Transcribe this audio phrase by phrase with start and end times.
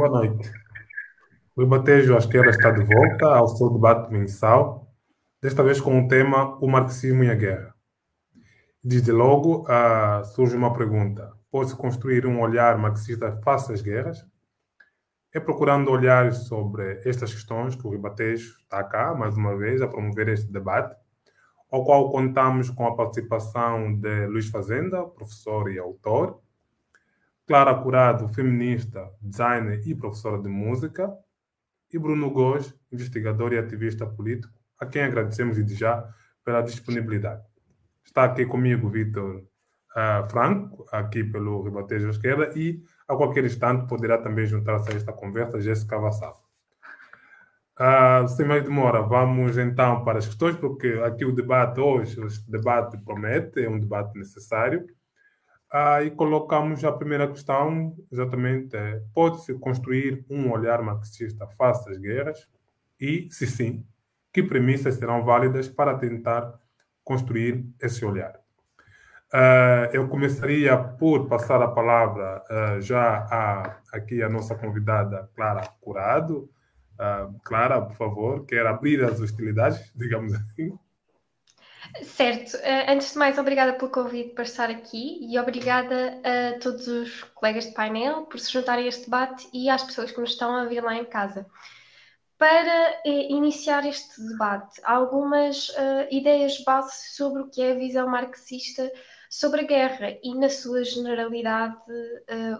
[0.00, 0.50] Boa noite.
[1.54, 4.90] O Ibatejo à esquerda está de volta ao seu debate mensal,
[5.42, 7.74] desta vez com o tema O Marxismo e a Guerra.
[8.82, 14.24] Desde logo uh, surge uma pergunta: pode-se construir um olhar marxista face às guerras?
[15.34, 19.86] É procurando olhar sobre estas questões que o Ribatejo está cá, mais uma vez, a
[19.86, 20.96] promover este debate,
[21.70, 26.40] ao qual contamos com a participação de Luís Fazenda, professor e autor,
[27.50, 31.12] Clara Curado, feminista, designer e professora de música,
[31.92, 36.08] e Bruno Góes, investigador e ativista político, a quem agradecemos desde já
[36.44, 37.42] pela disponibilidade.
[38.04, 43.88] Está aqui comigo Vitor uh, Franco, aqui pelo Ribatejo à Esquerda, e a qualquer instante
[43.88, 46.40] poderá também juntar-se a esta conversa Jéssica Vassal.
[47.80, 52.28] Uh, sem mais demora, vamos então para as questões, porque aqui o debate hoje, o
[52.48, 54.86] debate promete, é um debate necessário.
[55.72, 62.48] E colocamos a primeira questão, exatamente, é, pode-se construir um olhar marxista face às guerras?
[63.00, 63.86] E, se sim,
[64.32, 66.58] que premissas serão válidas para tentar
[67.04, 68.40] construir esse olhar?
[69.32, 75.68] Uh, eu começaria por passar a palavra uh, já a, aqui a nossa convidada Clara
[75.80, 76.50] Curado.
[76.98, 80.76] Uh, Clara, por favor, quer abrir as hostilidades, digamos assim.
[82.02, 82.56] Certo.
[82.88, 87.66] antes de mais, obrigada pelo convite para estar aqui e obrigada a todos os colegas
[87.66, 90.64] de painel por se juntarem a este debate e às pessoas que nos estão a
[90.66, 91.46] ver lá em casa.
[92.38, 95.70] Para eh, iniciar este debate, algumas
[96.10, 98.90] ideias base sobre o que é a visão marxista
[99.30, 101.76] sobre a guerra e, na sua generalidade,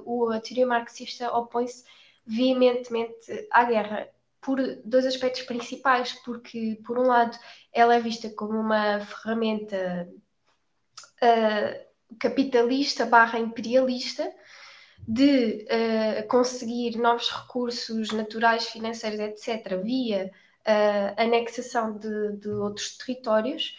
[0.06, 1.84] uh, a teoria marxista opõe-se
[2.24, 4.08] veementemente à guerra
[4.40, 7.38] por dois aspectos principais, porque, por um lado,
[7.72, 10.08] ela é vista como uma ferramenta
[11.22, 14.32] uh, capitalista barra imperialista
[15.06, 20.30] de uh, conseguir novos recursos naturais, financeiros, etc., via
[20.66, 23.76] uh, anexação de, de outros territórios.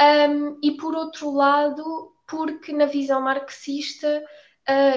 [0.00, 4.24] Um, e por outro lado, porque na visão marxista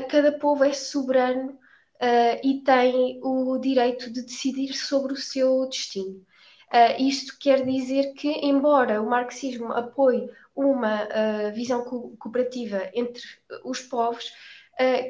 [0.08, 1.58] cada povo é soberano
[2.02, 6.26] uh, e tem o direito de decidir sobre o seu destino.
[6.72, 11.08] Uh, isto quer dizer que, embora o marxismo apoie uma
[11.56, 13.24] visão co cooperativa entre
[13.64, 14.32] os povos,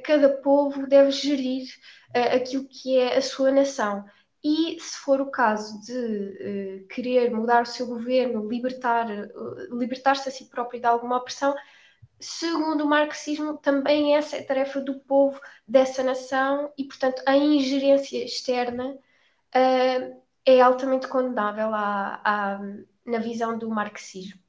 [0.06, 1.68] cada povo deve gerir
[2.14, 4.06] aquilo que é a sua nação.
[4.42, 9.06] E, se for o caso de querer mudar o seu governo, libertar,
[9.70, 11.54] libertar-se a si próprio de alguma opressão,
[12.24, 17.36] segundo o marxismo, também essa é a tarefa do povo dessa nação e, portanto, a
[17.36, 22.60] ingerência externa uh, é altamente condenável à, à,
[23.06, 24.40] na visão do marxismo.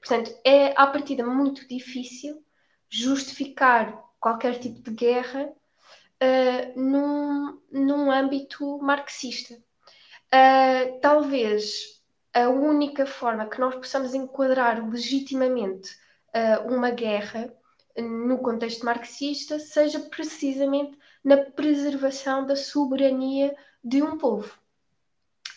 [0.00, 2.44] Portanto, é à partida muito difícil
[2.88, 5.48] justificar qualquer tipo de guerra
[6.22, 9.54] uh, num, num âmbito marxista.
[9.54, 12.00] Uh, talvez
[12.32, 16.03] a única forma que nós possamos enquadrar legitimamente
[16.34, 17.52] uh, uma guerra
[17.96, 24.52] no contexto marxista seja precisamente na preservação da soberania de um povo.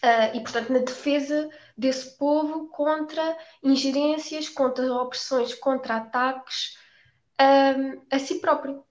[0.04, 6.78] Uh, e, portanto, na defesa desse povo contra ingerências, contra opressões, contra ataques
[7.42, 8.84] um, a si próprio.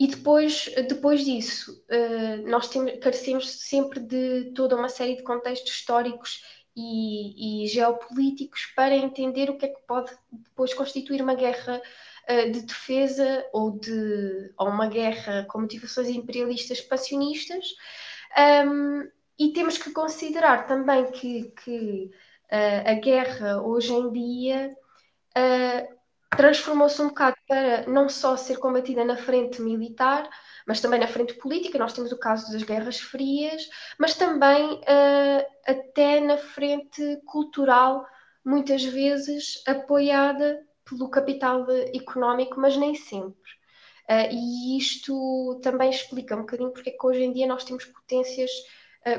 [0.00, 5.70] E depois, depois disso, uh, nós temos, carecemos sempre de toda uma série de contextos
[5.70, 6.42] históricos
[6.74, 11.80] e, e, geopolíticos para entender o que é que pode depois constituir uma guerra
[12.28, 17.66] uh, de defesa ou, de, ou uma guerra com motivações imperialistas passionistas.
[18.66, 19.08] Um,
[19.38, 22.10] e temos que considerar também que, que
[22.50, 24.76] uh, a guerra hoje em dia
[25.36, 25.96] uh,
[26.36, 30.26] transformou-se um bocado para não só ser combatida na frente militar,
[30.66, 33.68] mas também na frente política, nós temos o caso das guerras frias,
[33.98, 38.06] mas também uh, até na frente cultural,
[38.42, 43.50] muitas vezes apoiada pelo capital económico, mas nem sempre.
[44.08, 47.84] Uh, e isto também explica um bocadinho porque é que hoje em dia nós temos
[47.84, 48.50] potências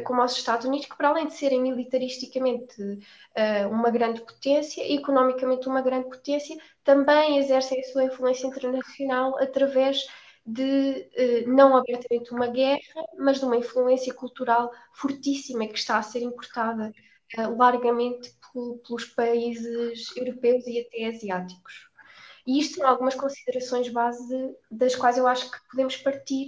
[0.06, 5.68] como os Estados Unidos, que para além de serem militaristicamente uh, uma grande potência, economicamente
[5.68, 10.06] uma grande potência, também exercem a sua influência internacional através
[10.46, 12.82] de eh, não abertamente uma guerra,
[13.18, 16.92] mas de uma influência cultural fortíssima que está a ser importada
[17.38, 18.34] eh, largamente
[18.86, 21.88] pelos países europeus e até asiáticos.
[22.46, 26.48] E isto são algumas considerações base das quais eu acho que podemos partir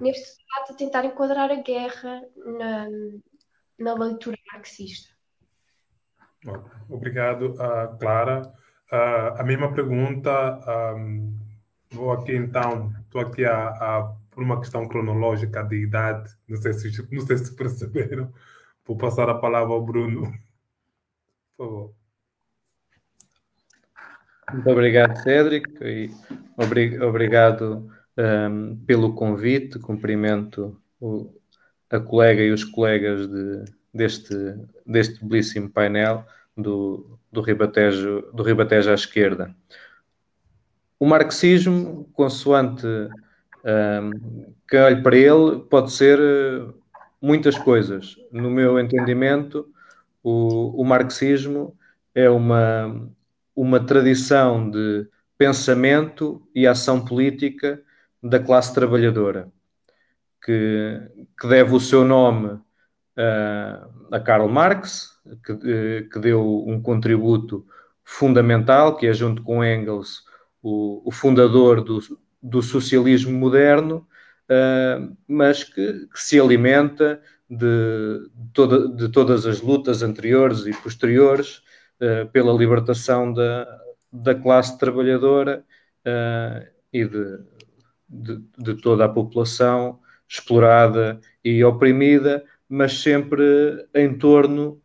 [0.00, 2.86] neste debate a tentar enquadrar a guerra na,
[3.78, 5.12] na leitura marxista.
[6.88, 8.42] Obrigado, uh, Clara.
[8.90, 10.60] Uh, a mesma pergunta
[10.96, 11.38] um,
[11.92, 16.72] Vou aqui então, estou aqui a, a, por uma questão cronológica de idade, não sei
[16.72, 18.32] se, não sei se perceberam,
[18.86, 20.32] vou passar a palavra ao Bruno.
[21.56, 21.94] Por favor.
[24.54, 26.10] Muito obrigado, Cédric, e
[26.56, 29.78] obrigado um, pelo convite.
[29.78, 31.32] Cumprimento o,
[31.90, 34.34] a colega e os colegas de, deste,
[34.86, 36.24] deste belíssimo painel
[36.56, 39.54] do, do, Ribatejo, do Ribatejo à esquerda.
[40.98, 46.72] O marxismo, consoante um, quem olhe para ele, pode ser eh,
[47.20, 48.16] muitas coisas.
[48.30, 49.68] No meu entendimento,
[50.22, 51.76] o, o marxismo
[52.14, 53.08] é uma,
[53.54, 55.06] uma tradição de
[55.36, 57.82] pensamento e ação política
[58.22, 59.50] da classe trabalhadora,
[60.44, 61.00] que,
[61.40, 67.66] que deve o seu nome uh, a Karl Marx, que, uh, que, deu um contributo
[68.04, 70.24] fundamental, que é, junto com Engels,
[70.62, 72.00] o, o fundador do,
[72.42, 74.06] do, socialismo moderno,
[74.48, 81.62] uh, mas que, que, se alimenta de, toda, de todas as lutas anteriores e posteriores
[82.00, 83.66] uh, pela libertação da,
[84.12, 85.64] da classe trabalhadora
[86.06, 87.38] uh, e de,
[88.12, 89.98] de, de, toda a população
[90.28, 94.80] explorada e oprimida, mas sempre em torno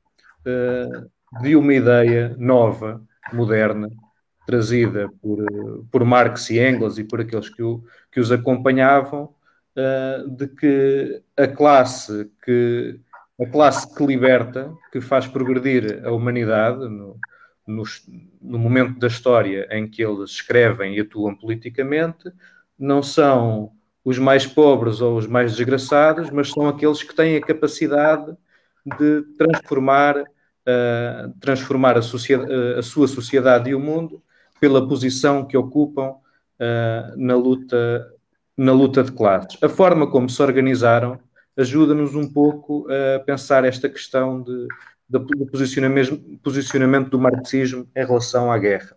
[0.46, 3.02] uh, de uma ideia nova,
[3.34, 3.90] moderna,
[4.46, 5.46] trazida por,
[5.92, 9.36] por Marx e Engels e por aqueles que, o, que os acompanhavam,
[10.28, 13.00] de que a classe que
[13.40, 17.20] a classe que liberta, que faz progredir a humanidade no,
[17.68, 17.84] no,
[18.42, 22.32] no, momento da história em que eles escrevem e atuam politicamente,
[22.78, 23.72] não são
[24.04, 28.36] os mais pobres ou os mais desgraçados, mas são aqueles que têm a capacidade
[28.98, 34.24] de transformar, uh, transformar a, uh, a, sua sociedade e o mundo
[34.62, 38.10] pela posição que ocupam uh, na, luta,
[38.56, 39.62] na luta de classes.
[39.62, 41.20] A forma como se organizaram
[41.58, 44.68] ajuda-nos um pouco a pensar esta questão de,
[45.10, 48.96] de, do posicionamento, posicionamento do marxismo em relação à guerra.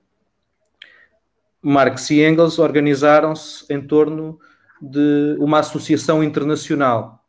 [1.62, 4.38] Marx e Engels organizaram-se em torno
[4.80, 7.22] de uma associação internacional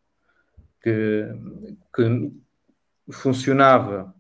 [0.82, 1.28] que,
[1.94, 2.32] que
[3.12, 4.14] funcionava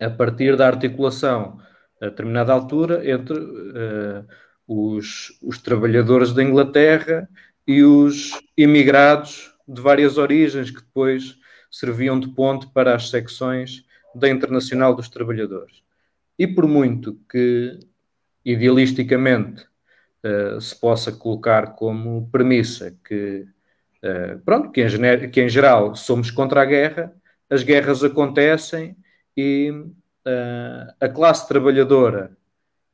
[0.00, 1.58] a partir da articulação
[2.00, 4.26] a determinada altura entre uh,
[4.66, 7.28] os, os trabalhadores da Inglaterra
[7.66, 11.36] e os imigrados de várias origens que depois
[11.70, 13.84] serviam de ponte para as secções
[14.14, 15.82] da Internacional dos Trabalhadores.
[16.38, 17.78] E por muito que
[18.44, 19.66] idealisticamente
[20.24, 23.46] uh, se possa colocar como premissa que,
[24.02, 27.12] uh, pronto, que em, que em, geral somos contra a guerra,
[27.50, 28.96] as guerras acontecem
[29.36, 32.36] e uh, a classe trabalhadora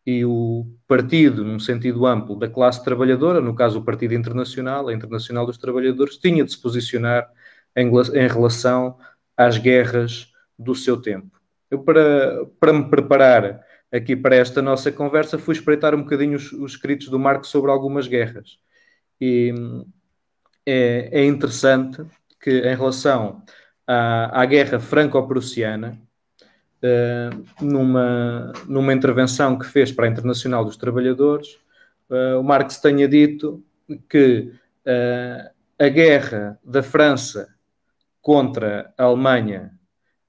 [0.06, 4.92] e o partido, num sentido amplo, da classe trabalhadora, no caso o Partido Internacional, a
[4.92, 7.26] Internacional dos Trabalhadores, tinha de se posicionar
[7.75, 8.99] em, em relação
[9.37, 11.40] às guerras do seu tempo.
[11.71, 13.64] Eu, para, para me preparar
[13.95, 17.71] aqui para esta nossa conversa, fui espreitar um bocadinho os, os escritos do Marco sobre
[17.71, 18.59] algumas guerras.
[19.21, 19.55] E
[20.67, 22.05] é, é interessante
[22.41, 23.43] que, em relação
[23.87, 25.97] à, à guerra franco-prussiana,
[26.83, 31.57] uh, numa, numa intervenção que fez para a Internacional dos Trabalhadores,
[32.11, 33.65] uh, o Marx tenha dito
[34.09, 34.51] que
[34.87, 37.55] uh, a guerra da França
[38.21, 39.71] contra a Alemanha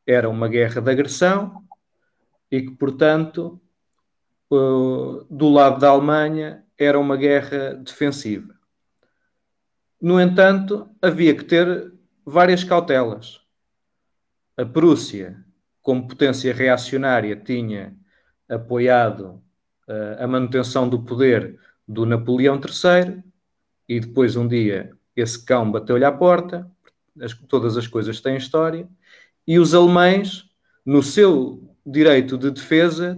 [0.06, 1.65] era uma guerra de agressão
[2.56, 3.60] e que, portanto,
[4.50, 8.54] do lado da Alemanha era uma guerra defensiva.
[10.02, 11.94] No entanto, havia que ter
[12.26, 13.42] várias cautelas.
[14.58, 15.46] A Prússia
[15.86, 17.96] como potência reacionária, tinha
[18.50, 19.40] apoiado
[19.88, 23.24] uh, a manutenção do poder do Napoleão III
[23.88, 26.68] e depois um dia esse cão bateu-lhe à porta,
[27.22, 28.90] as, todas as coisas têm história,
[29.48, 30.50] e os alemães,
[30.84, 33.18] no seu direito de defesa,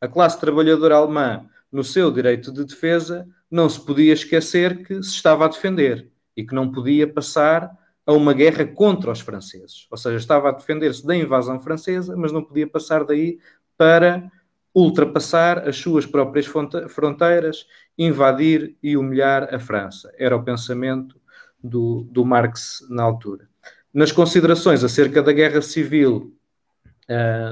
[0.00, 5.10] a classe trabalhadora alemã, no seu direito de defesa, não se podia esquecer que se
[5.10, 7.70] estava a defender e que não podia passar
[8.04, 9.86] a uma guerra contra os franceses.
[9.90, 13.38] Ou seja, estava a defender-se da invasão francesa, mas não podia passar daí
[13.76, 14.30] para
[14.74, 16.46] ultrapassar as suas próprias
[16.88, 20.12] fronteiras, invadir e humilhar a França.
[20.18, 21.20] Era o pensamento
[21.62, 23.48] do, do Marx na altura.
[23.92, 26.34] Nas considerações acerca da guerra civil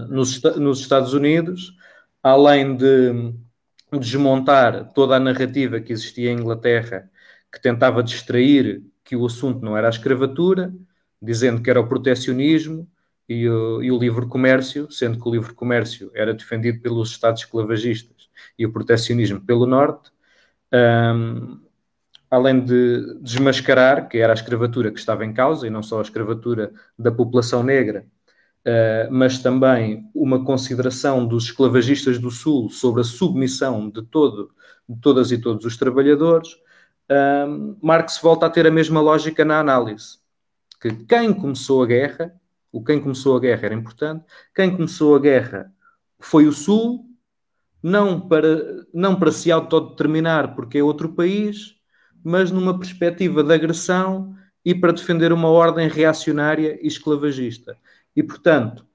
[0.08, 1.76] nos, nos Estados Unidos,
[2.22, 3.34] além de
[3.98, 7.10] desmontar toda a narrativa que existia em Inglaterra,
[7.52, 10.72] que tentava distrair que o assunto não era a escravatura,
[11.20, 12.88] dizendo que era o protecionismo
[13.28, 17.42] e o, e o livre comércio, sendo que o livre comércio era defendido pelos Estados
[17.42, 20.10] esclavagistas e o protecionismo pelo Norte.
[20.72, 21.60] Um,
[22.30, 26.02] além de desmascarar que era a escravatura que estava em causa, e não só a
[26.02, 28.06] escravatura da população negra,
[28.66, 34.50] uh, mas também uma consideração dos esclavagistas do Sul sobre a submissão de, todo,
[34.88, 36.52] de todas e todos os trabalhadores,
[37.10, 40.18] uh, Marx volta a ter a mesma lógica na análise,
[40.80, 42.34] que quem começou a guerra,
[42.72, 44.24] o quem começou a guerra era importante,
[44.54, 45.72] quem começou a guerra
[46.18, 47.06] foi o Sul,
[47.82, 51.76] não para, não para se autodeterminar porque é outro país,
[52.22, 57.76] mas numa perspectiva de agressão e para defender uma ordem reacionária e esclavagista.
[58.14, 58.86] E, portanto,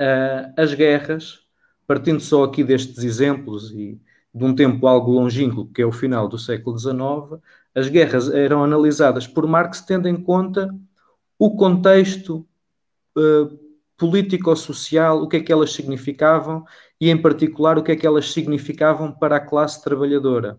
[0.00, 1.40] uh, as guerras,
[1.86, 4.00] partindo só aqui destes exemplos e
[4.34, 7.40] de um tempo algo longínquo, que é o final do século XIX,
[7.74, 10.74] as guerras eram analisadas por Marx tendo em conta
[11.38, 12.46] o contexto
[13.16, 13.58] uh,
[13.96, 16.64] político-social, o que é que elas significavam
[17.00, 20.58] e, em particular, o que é que elas significavam para a classe trabalhadora.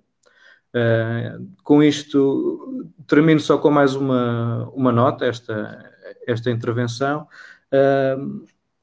[0.75, 5.91] Uh, com isto, termino só com mais uma, uma nota, esta,
[6.27, 7.27] esta intervenção.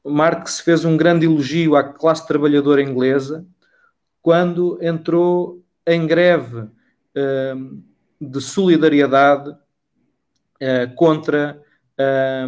[0.05, 3.47] Marx fez um grande elogio à classe trabalhadora inglesa
[4.23, 6.69] quando entrou em greve
[8.21, 11.63] de solidariedade uh, contra
[11.99, 12.45] a,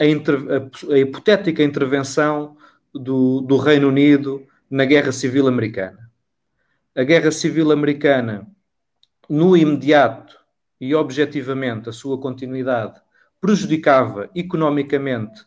[0.00, 2.56] a, a, hipotética intervenção
[2.92, 6.10] do, do Reino Unido na Guerra Civil Americana.
[6.96, 8.46] A Guerra Civil Americana,
[9.28, 10.36] no imediato
[10.80, 13.00] e objetivamente, a sua continuidade
[13.40, 15.44] prejudicava economicamente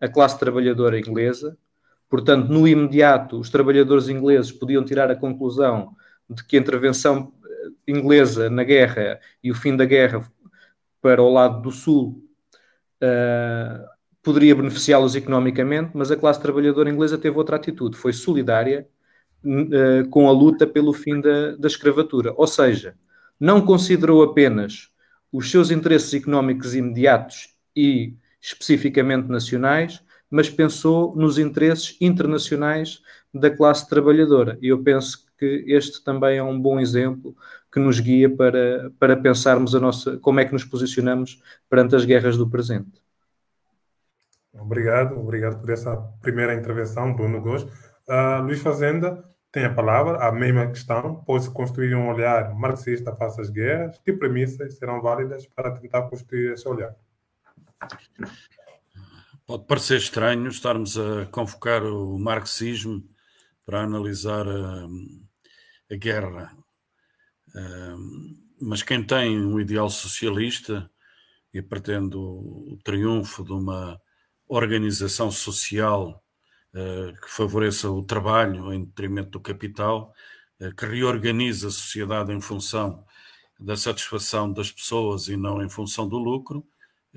[0.00, 1.56] a classe trabalhadora inglesa.
[2.08, 5.94] Portanto, no imediato, os trabalhadores ingleses podiam tirar a conclusão
[6.28, 10.26] de que a intervenção eh, inglesa na guerra e o fim da guerra
[11.00, 12.22] para o lado do Sul
[13.02, 13.86] uh,
[14.22, 18.86] poderia beneficiá-los economicamente, mas a classe trabalhadora inglesa teve outra atitude, foi solidária
[19.44, 22.34] uh, com a luta pelo fim da, da escravatura.
[22.36, 22.94] Ou seja,
[23.38, 24.90] não considerou apenas
[25.32, 33.00] os seus interesses económicos imediatos e especificamente nacionais, mas pensou nos interesses internacionais
[33.32, 34.58] da classe trabalhadora.
[34.60, 37.34] E eu penso que este também é um bom exemplo
[37.72, 42.04] que nos guia para, para pensarmos a nossa, como é que nos posicionamos perante as
[42.04, 43.02] guerras do presente.
[44.52, 47.62] Obrigado, obrigado por essa primeira intervenção, Bruno Gomes.
[47.62, 51.22] Uh, Luís Fazenda tem a palavra, a mesma questão.
[51.24, 53.98] Pode-se construir um olhar marxista face às guerras?
[53.98, 56.94] Que premissas serão válidas para tentar construir esse olhar?
[59.46, 63.02] Pode parecer estranho estarmos a convocar o marxismo
[63.64, 64.86] para analisar a,
[65.90, 66.56] a guerra.
[68.60, 70.90] Mas quem tem um ideal socialista
[71.52, 74.00] e pretende o, triunfo de uma
[74.46, 76.22] organização social
[76.74, 80.12] ah, que favoreça o trabalho em detrimento do capital,
[80.60, 83.04] ah, que reorganiza a sociedade em função
[83.58, 86.66] da satisfação das pessoas e não em função do lucro,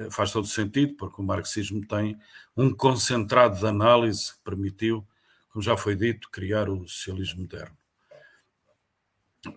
[0.09, 2.17] faz todo sentido, porque o marxismo tem
[2.55, 5.05] um concentrado de análise que permitiu,
[5.49, 7.81] como já foi dito, criar o socialismo moderno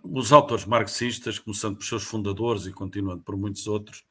[0.02, 4.04] os autores marxistas, começando por seus fundadores e continuando por muitos outros,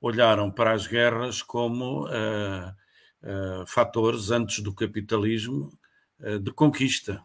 [0.00, 2.70] olharam para as guerras como uh,
[3.22, 5.76] uh, fatores antes do capitalismo
[6.20, 7.22] uh, de conquista.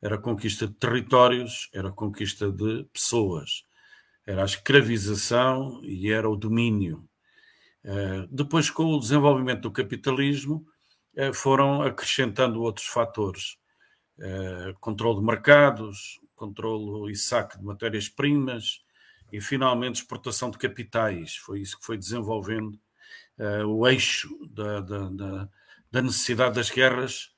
[0.00, 3.64] Era conquista de territórios, era conquista de pessoas,
[4.26, 7.08] era a escravização e era o domínio.
[8.30, 10.66] Depois, com o desenvolvimento do capitalismo,
[11.34, 13.56] foram acrescentando outros fatores.
[14.80, 18.82] controle de mercados, controlo e saque de matérias-primas
[19.32, 21.36] e, finalmente, exportação de capitais.
[21.36, 22.78] Foi isso que foi desenvolvendo
[23.66, 25.48] o eixo da, da, da,
[25.90, 27.30] da, necessidade das guerras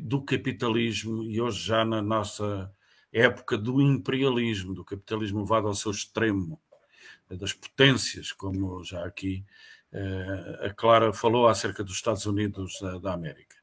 [0.00, 2.72] do capitalismo e hoje já na nossa
[3.12, 6.60] época do imperialismo, do capitalismo levado ao seu extremo,
[7.36, 9.44] das potências, como já aqui
[9.92, 13.56] uh, a Clara falou acerca dos Estados Unidos da, da América.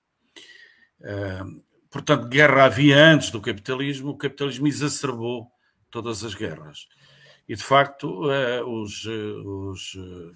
[1.91, 5.51] Portanto, guerra havia antes do capitalismo, o capitalismo exacerbou
[5.89, 6.87] todas as guerras.
[7.47, 10.31] E, de facto, eh, os, eh, os eh,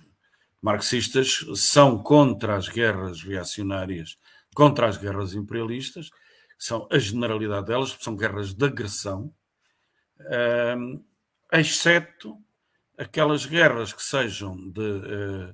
[0.62, 4.18] marxistas são contra as guerras reacionárias,
[4.54, 6.10] contra as guerras imperialistas,
[6.60, 9.34] são a generalidade delas, são guerras de agressão,
[11.52, 12.38] exceto
[12.98, 15.54] aquelas guerras que sejam de,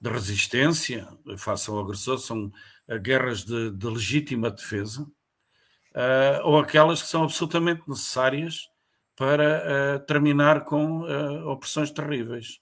[0.00, 2.52] de resistência, face ao agressor, são
[3.00, 8.68] guerras de, de legítima defesa, uh, ou aquelas que são absolutamente necessárias
[9.16, 11.02] para terminar com
[11.44, 12.58] opressões terríveis.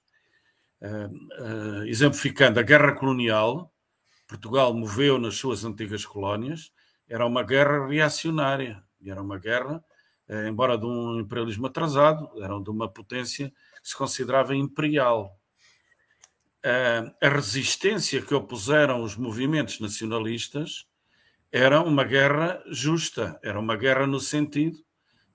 [1.87, 3.73] exemplificando a guerra colonial,
[4.26, 6.73] Portugal moveu nas suas antigas colónias,
[7.08, 9.80] era uma guerra reacionária, era uma guerra
[10.49, 13.52] embora de um imperialismo atrasado, eram de uma potência
[13.88, 15.35] se considerava imperial.
[17.21, 20.87] A resistência que opuseram os movimentos nacionalistas
[21.50, 24.78] era uma guerra justa, era uma guerra no sentido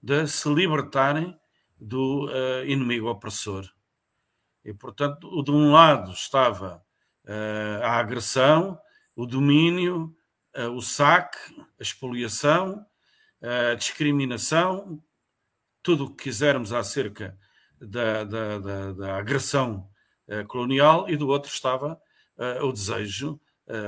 [0.01, 1.35] de se libertarem
[1.79, 3.67] do uh, inimigo opressor.
[4.63, 6.83] E, portanto, de um lado estava
[7.25, 8.77] uh, a agressão,
[9.15, 10.15] o domínio,
[10.55, 11.37] uh, o saque,
[11.79, 12.85] a expoliação,
[13.41, 15.03] a discriminação,
[15.81, 17.37] tudo o que quisermos acerca
[17.87, 19.89] da, da, da, da agressão
[20.47, 21.99] colonial, e do outro estava
[22.61, 23.39] o desejo,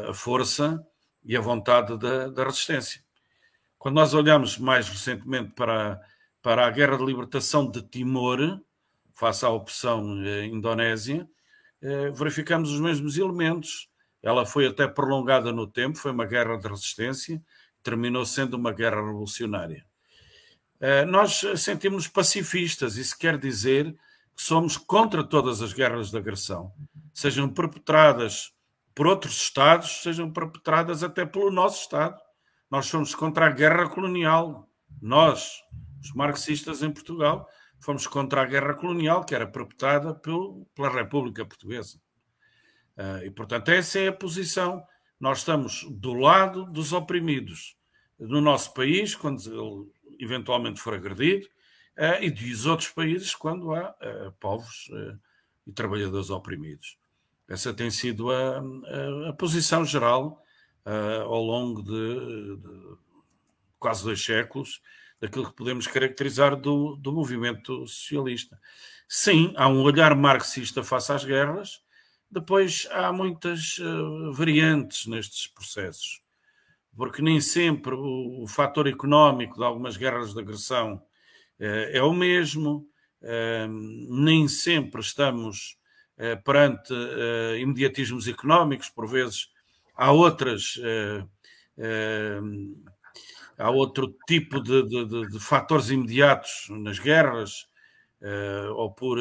[0.09, 0.85] a força
[1.23, 3.01] e a vontade da, da resistência.
[3.77, 6.01] Quando nós olhamos mais recentemente para,
[6.41, 8.59] para a guerra de libertação de Timor,
[9.13, 11.27] face à opção eh, Indonésia,
[11.81, 13.89] eh, verificamos os mesmos elementos.
[14.21, 17.41] Ela foi até prolongada no tempo, foi uma guerra de resistência,
[17.81, 19.85] terminou sendo uma guerra revolucionária.
[20.79, 23.93] Eh, nós sentimos pacifistas, isso quer dizer
[24.35, 26.73] que somos contra todas as guerras de agressão,
[27.13, 28.53] sejam perpetradas
[28.93, 32.19] por outros Estados, sejam perpetradas até pelo nosso Estado.
[32.71, 34.69] Nós somos contra a guerra colonial.
[35.01, 35.61] Nós,
[36.01, 37.47] os marxistas em Portugal,
[37.79, 41.99] fomos contra a guerra colonial que era perpetrada pelo, pela República Portuguesa.
[42.97, 44.81] Uh, e, portanto, essa é a posição.
[45.19, 47.75] Nós estamos do lado dos oprimidos
[48.17, 51.47] no nosso país, quando eventualmente for agredido,
[51.97, 54.89] uh, e dos outros países, quando há uh, povos
[55.65, 56.97] e trabalhadores oprimidos.
[57.47, 60.41] Essa tem sido a, a, a posição geral
[61.27, 62.97] ao longo de, de,
[63.79, 64.81] quase dois séculos
[65.19, 68.59] daquilo que podemos caracterizar do, do movimento socialista.
[69.07, 71.81] Sim, há um olhar marxista face às guerras,
[72.29, 76.21] depois há muitas uh, variantes nestes processos,
[76.95, 80.95] porque nem sempre o, o fator económico de algumas guerras de agressão
[81.59, 82.87] uh, é o mesmo,
[84.09, 85.79] nem sempre estamos
[86.17, 89.49] eh, perante eh, imediatismos económicos, por vezes
[89.95, 90.79] há outras.
[90.81, 92.39] Eh,
[93.57, 97.67] há outro tipo de, de, de, de, fatores imediatos nas guerras,
[98.75, 99.17] ou por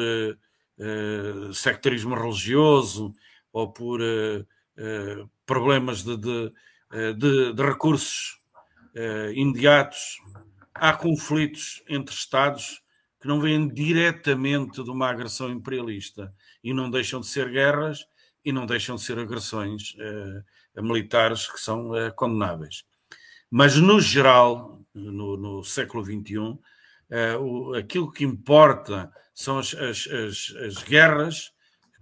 [1.53, 3.13] sectarismo religioso,
[3.51, 3.99] ou por
[5.45, 6.17] problemas de,
[7.57, 8.39] recursos
[9.33, 10.17] imediatos.
[10.73, 12.81] Há conflitos entre Estados
[13.21, 18.05] que não vêm diretamente de uma agressão imperialista e não deixam de ser guerras
[18.45, 22.83] e não deixam de ser agressões uh, militares que são condenáveis.
[23.49, 26.59] Mas, no geral, no, no século XXI, uh,
[27.09, 31.51] eh, o, aquilo que importa são as, as, as, as guerras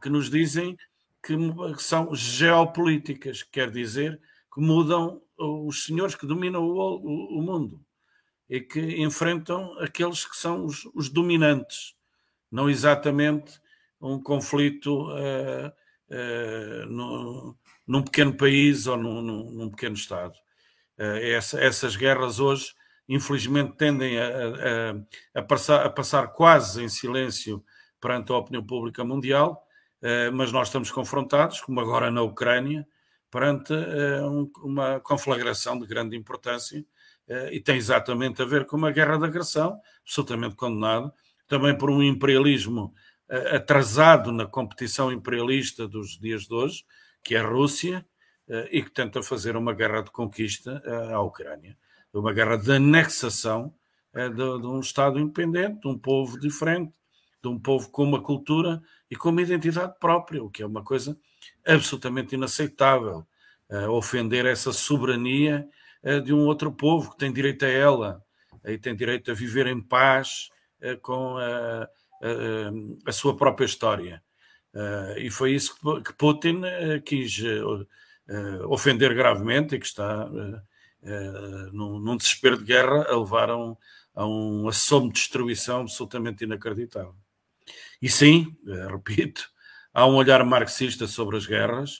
[0.01, 0.77] que nos dizem
[1.25, 1.37] que,
[1.77, 4.19] são geopolíticas, quer dizer
[4.53, 7.83] que mudam os senhores que dominam o, o, o mundo
[8.49, 11.95] e que enfrentam aqueles que são os, os dominantes,
[12.51, 13.59] não exatamente
[13.99, 15.67] um conflito uh,
[16.09, 20.35] uh, no, num pequeno país ou num, num pequeno Estado.
[20.99, 22.73] Uh, essa, essas guerras hoje,
[23.07, 27.63] infelizmente, tendem a, a, a, passar, a, passar, quase em silêncio
[27.99, 29.65] perante a opinião pública mundial,
[30.33, 32.85] mas nós estamos confrontados, como agora na Ucrânia,
[33.33, 36.85] perante um, uma conflagração de grande importância
[37.51, 41.11] e tem exatamente a ver com uma guerra de agressão, absolutamente condenada,
[41.47, 42.93] também por um imperialismo
[43.51, 46.85] atrasado na competição imperialista dos dias de hoje,
[47.23, 48.05] que é a Rússia,
[48.47, 51.77] eh, e que tenta fazer uma guerra de conquista eh, à Ucrânia,
[52.13, 53.73] uma guerra de anexação
[54.13, 56.93] eh, de, de um Estado independente, de um povo diferente,
[57.41, 60.83] de um povo com uma cultura e com uma identidade própria, o que é uma
[60.83, 61.17] coisa
[61.65, 63.25] absolutamente inaceitável.
[63.89, 65.67] ofender essa soberania
[66.23, 68.23] de um outro povo que tem direito a ela
[68.65, 70.49] e tem direito a viver em paz
[71.01, 71.89] com a
[73.05, 74.23] a sua própria história.
[74.73, 77.87] Uh, e foi isso que Putin uh, quis uh,
[78.69, 80.27] ofender gravemente e que está
[81.71, 83.75] num, num, desespero de guerra a levar a um,
[84.15, 87.15] a um assomo de destruição absolutamente inacreditável.
[88.01, 88.55] E sim,
[88.89, 89.49] repito,
[89.93, 91.99] há um olhar marxista sobre as guerras,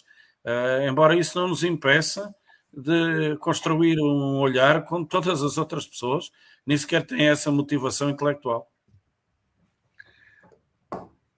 [0.87, 2.33] embora isso não nos impeça
[2.73, 6.31] de construir um olhar com todas as outras pessoas,
[6.65, 8.72] nem sequer têm essa motivação intelectual.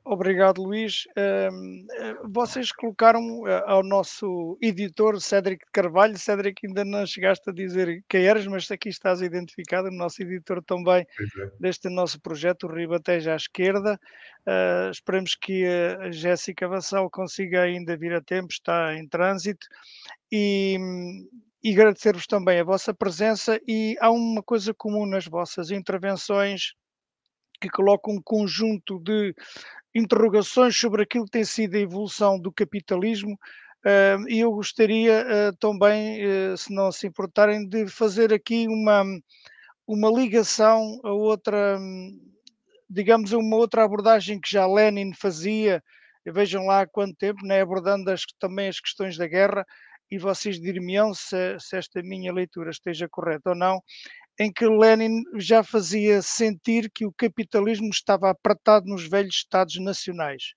[0.07, 1.07] Obrigado, Luís.
[1.15, 1.49] Eh,
[2.29, 6.15] vocês colocaram uh, ao nosso editor Cédric de Carvalho.
[6.15, 10.63] Cédric, ainda não chegaste a dizer quem eras, mas aqui estás identificado, o nosso editor
[10.63, 11.05] também é.
[11.59, 13.99] deste nosso projeto, o Ribateja à esquerda.
[14.47, 19.65] Uh, esperemos que a Jéssica Vassal consiga ainda vir a tempo, está em trânsito.
[20.31, 20.77] E,
[21.63, 26.73] e agradecer-vos também a vossa presença e há uma coisa comum nas vossas intervenções
[27.59, 29.33] que coloca um conjunto de
[29.95, 33.39] interrogações sobre aquilo que tem sido a evolução do capitalismo
[34.27, 39.03] e eu gostaria uh, também, uh, se não se importarem, de fazer aqui uma,
[39.85, 41.79] uma ligação a outra,
[42.89, 45.83] digamos, a uma outra abordagem que já Lenin fazia,
[46.25, 49.63] vejam lá há quanto tempo, né, abordando as, também as questões da guerra,
[50.09, 53.79] e vocês dir-me-ão se, se esta minha leitura esteja correta ou não,
[54.39, 60.53] em que Lenin já fazia sentir que o capitalismo estava apertado nos velhos Estados nacionais.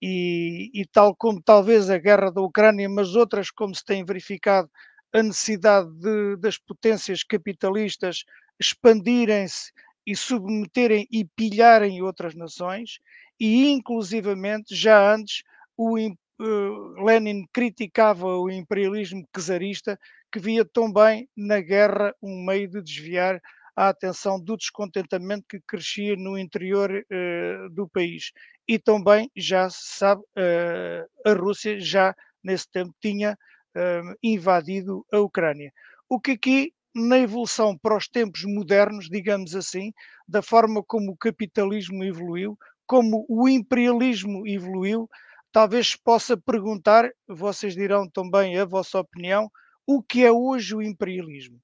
[0.00, 4.68] E, e, tal como talvez a guerra da Ucrânia, mas outras como se tem verificado,
[5.12, 8.24] a necessidade de, das potências capitalistas
[8.58, 9.72] expandirem-se
[10.06, 12.98] e submeterem e pilharem outras nações,
[13.38, 15.42] e inclusivamente já antes
[15.76, 19.98] o uh, Lenin criticava o imperialismo czarista,
[20.34, 23.40] que via também na guerra um meio de desviar
[23.76, 28.32] a atenção do descontentamento que crescia no interior uh, do país.
[28.66, 33.38] E também, já se sabe, uh, a Rússia já nesse tempo tinha
[33.76, 35.72] uh, invadido a Ucrânia.
[36.08, 39.92] O que aqui, na evolução para os tempos modernos, digamos assim,
[40.26, 45.08] da forma como o capitalismo evoluiu, como o imperialismo evoluiu,
[45.52, 49.48] talvez possa perguntar, vocês dirão também a vossa opinião,
[49.86, 51.60] o que é hoje o imperialismo?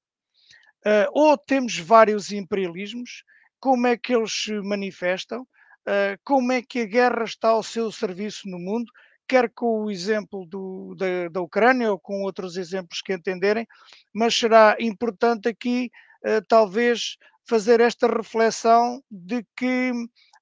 [0.87, 3.22] Uh, ou temos vários imperialismos,
[3.59, 7.92] como é que eles se manifestam, uh, como é que a guerra está ao seu
[7.92, 8.90] serviço no mundo,
[9.28, 13.66] quer com o exemplo do, da, da, Ucrânia ou com outros exemplos que entenderem,
[14.12, 15.90] mas será importante aqui
[16.24, 19.92] uh, talvez fazer esta reflexão de que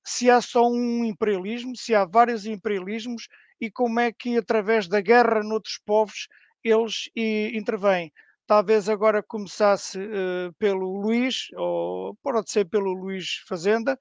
[0.04, 3.28] se há só um imperialismo, se há vários imperialismos
[3.60, 6.28] e como é que através da guerra noutros povos
[6.62, 8.12] eles intervêm
[8.48, 13.96] talvez agora começasse uh, pelo Luís, ou pode ser pelo Luís Fazenda,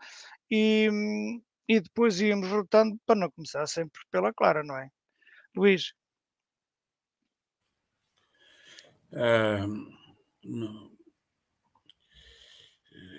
[0.50, 0.90] e,
[1.68, 4.90] e depois íamos rotando para não começar sempre pela Clara, não é?
[5.56, 5.94] Luís.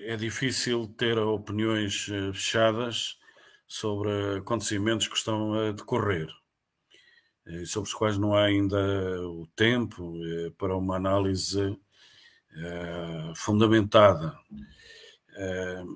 [0.05, 3.19] é difícil ter opiniões eh, fechadas
[3.67, 6.29] sobre acontecimentos que estão a decorrer.
[7.49, 8.79] Eh, sobre os quais não há ainda
[9.27, 11.79] o tempo eh, para uma análise
[12.57, 14.37] eh, fundamentada.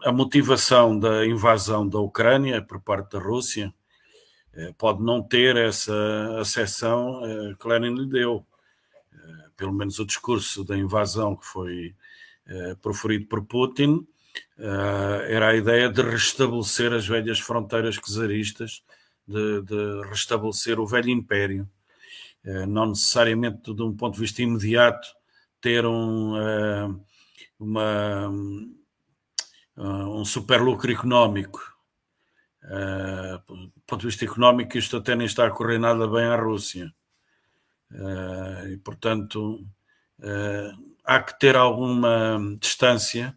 [0.05, 3.75] A motivação da invasão da Ucrânia por parte da Rússia
[4.79, 5.93] pode não ter essa
[6.39, 7.21] acessão
[7.59, 8.47] que Lenin lhe deu.
[9.57, 11.93] Pelo menos o discurso da invasão que foi
[12.81, 14.07] proferido por Putin
[14.57, 18.85] era a ideia de restabelecer as velhas fronteiras czaristas
[19.27, 21.69] de, de restabelecer o velho império,
[22.45, 25.09] eh, não necessariamente de um ponto de vista imediato
[25.61, 26.89] ter um, eh,
[27.59, 28.33] uma,
[29.77, 31.71] eh, um super lucro económico.
[32.63, 36.95] Do ponto de vista económico, isto até nem está a correr nada bem à Rússia.
[38.71, 39.67] E, portanto,
[41.05, 43.37] há que ter alguma distância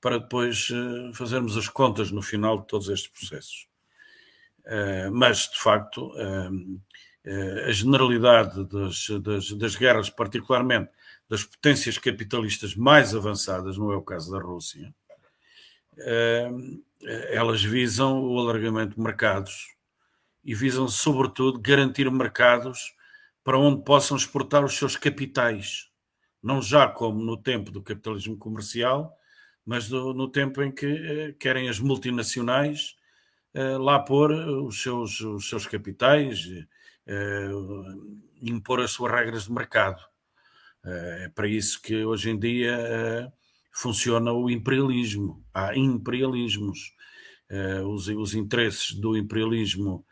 [0.00, 0.68] para depois
[1.14, 3.66] fazermos as contas no final de todos estes processos.
[4.66, 6.50] Eh, mas, de facto, eh,
[7.24, 10.90] eh, a generalidade das, das, das, guerras, particularmente
[11.28, 14.94] das potências capitalistas mais avançadas, não é o caso da Rússia,
[17.30, 19.68] elas visam o alargamento de mercados
[20.44, 22.92] e visam, sobretudo, garantir mercados
[23.44, 25.88] para onde possam exportar os seus capitais.
[26.42, 29.16] Não já como no tempo do capitalismo comercial,
[29.64, 32.96] mas do, no tempo em que querem as multinacionais
[33.54, 36.48] lá pôr eh, os seus, os seus capitais,
[37.06, 37.50] eh,
[38.42, 40.02] impor as suas regras de mercado.
[40.84, 43.32] É para isso que hoje em dia
[43.72, 45.42] funciona o imperialismo.
[45.54, 46.92] Há imperialismos.
[47.86, 50.04] Os, os interesses do imperialismo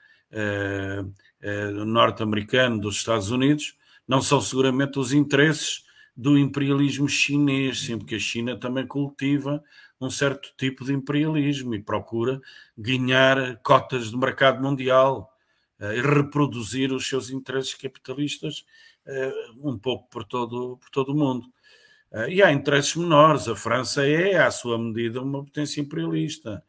[1.85, 3.77] norte-americano dos Estados Unidos
[4.09, 5.85] não são seguramente os interesses
[6.17, 9.63] do imperialismo chinês, sempre que a China também cultiva
[10.05, 12.41] um certo tipo de imperialismo e procura
[12.77, 15.33] ganhar cotas de mercado mundial
[15.81, 18.65] uh, e reproduzir os seus interesses capitalistas
[19.07, 21.47] uh, um pouco por todo, por todo o mundo.
[22.11, 23.49] Uh, e há interesses menores.
[23.49, 26.63] A França é, à sua medida, uma potência imperialista.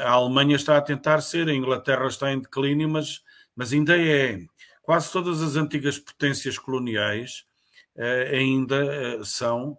[0.00, 3.22] a Alemanha está a tentar ser, a Inglaterra está em declínio, mas,
[3.54, 4.40] mas ainda é.
[4.82, 7.44] Quase todas as antigas potências coloniais
[8.32, 9.76] ainda são,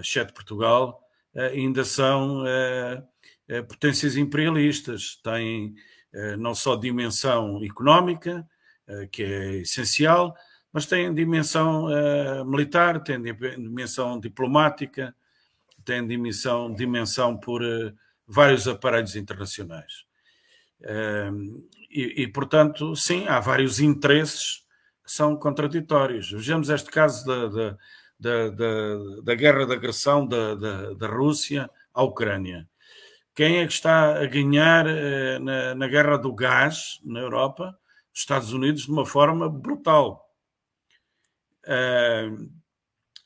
[0.00, 1.07] exceto Portugal,
[1.46, 3.02] ainda são eh,
[3.48, 5.74] eh, potências imperialistas, têm
[6.12, 8.46] eh, não só dimensão económica,
[9.12, 10.34] que é essencial,
[10.72, 11.88] mas têm dimensão
[12.46, 15.14] militar, têm dimensão diplomática,
[15.84, 17.60] têm dimensão, dimensão por
[18.26, 20.06] vários aparelhos internacionais.
[21.90, 24.64] E, e, portanto, sim, há vários interesses
[25.04, 26.30] que são contraditórios.
[26.30, 27.78] Vejamos este caso da, da,
[28.18, 32.68] da, da, da guerra de agressão da, da, da Rússia à Ucrânia.
[33.34, 34.84] Quem é que está a ganhar
[35.40, 37.78] na, na guerra do gás na Europa?
[38.12, 40.28] Os Estados Unidos, de uma forma brutal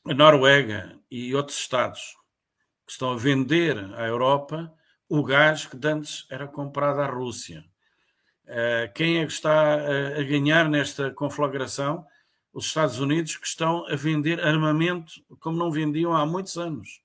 [0.05, 2.15] a Noruega e outros Estados
[2.85, 4.71] que estão a vender à Europa
[5.07, 7.63] o gás que antes era comprado à Rússia.
[8.93, 12.05] Quem é que está a ganhar nesta conflagração?
[12.53, 17.01] Os Estados Unidos, que estão a vender armamento como não vendiam há muitos anos.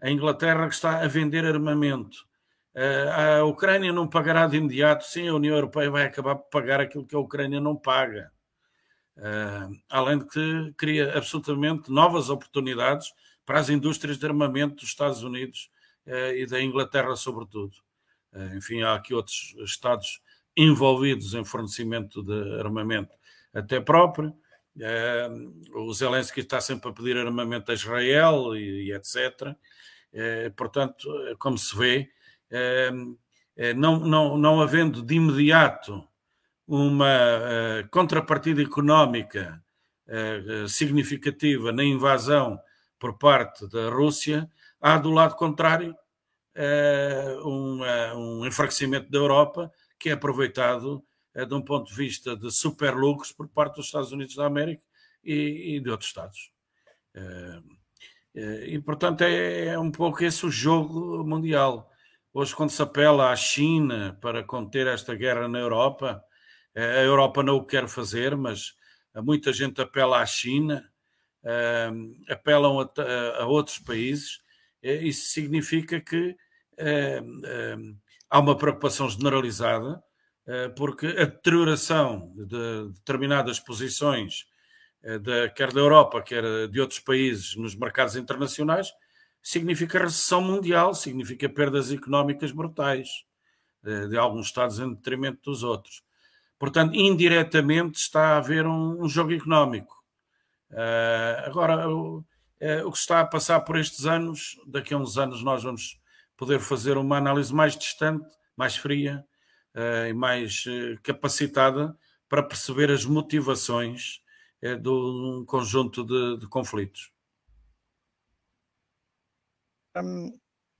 [0.00, 2.26] A Inglaterra, que está a vender armamento.
[3.14, 7.06] A Ucrânia não pagará de imediato, sim, a União Europeia vai acabar por pagar aquilo
[7.06, 8.32] que a Ucrânia não paga.
[9.14, 13.12] Uh, além de que cria absolutamente novas oportunidades
[13.44, 15.70] para as indústrias de armamento dos Estados Unidos
[16.06, 17.74] uh, e da Inglaterra, sobretudo.
[18.56, 20.22] Enfim, há aqui outros Estados
[20.56, 23.14] envolvidos em fornecimento de armamento,
[23.52, 24.34] até próprio.
[25.74, 29.54] O Zelensky está sempre a pedir armamento a Israel e, e etc.
[30.56, 31.08] portanto,
[31.38, 32.08] como se vê,
[33.76, 36.06] não, não, não havendo de imediato
[36.66, 39.62] uma contrapartida económica
[40.68, 42.58] significativa na invasão
[42.98, 44.48] por parte da Rússia,
[44.80, 45.94] há do lado contrário
[47.44, 47.80] um,
[48.14, 53.48] um, enfraquecimento da Europa que é aproveitado de um ponto de vista de superlucros por
[53.48, 54.82] parte dos Estados Unidos da América
[55.24, 56.52] e, e de outros Estados.
[58.34, 61.90] E, portanto, é, é um pouco esse o jogo mundial.
[62.32, 66.22] Hoje, quando se apela à China para conter esta guerra na Europa,
[66.74, 68.74] a Europa não o quer fazer, mas
[69.16, 70.82] muita gente apela à China,
[72.28, 74.40] apelam a, outros países.
[74.82, 76.34] Isso significa que
[78.30, 80.02] há uma preocupação generalizada,
[80.76, 84.46] porque a deterioração de determinadas posições,
[85.54, 88.92] quer da Europa, quer de outros países nos mercados internacionais,
[89.42, 93.24] significa recessão mundial, significa perdas económicas brutais
[94.08, 96.02] de alguns Estados em detrimento dos outros.
[96.58, 100.02] Portanto, indiretamente está a haver um, jogo económico.
[101.44, 102.24] Agora, o,
[102.92, 106.00] que está a passar por estes anos, daqui a uns anos nós vamos
[106.36, 109.24] poder fazer uma análise mais distante, mais fria
[109.74, 110.64] e mais
[111.02, 111.96] capacitada
[112.28, 114.20] para perceber as motivações
[114.60, 117.10] de um conjunto de, de conflitos.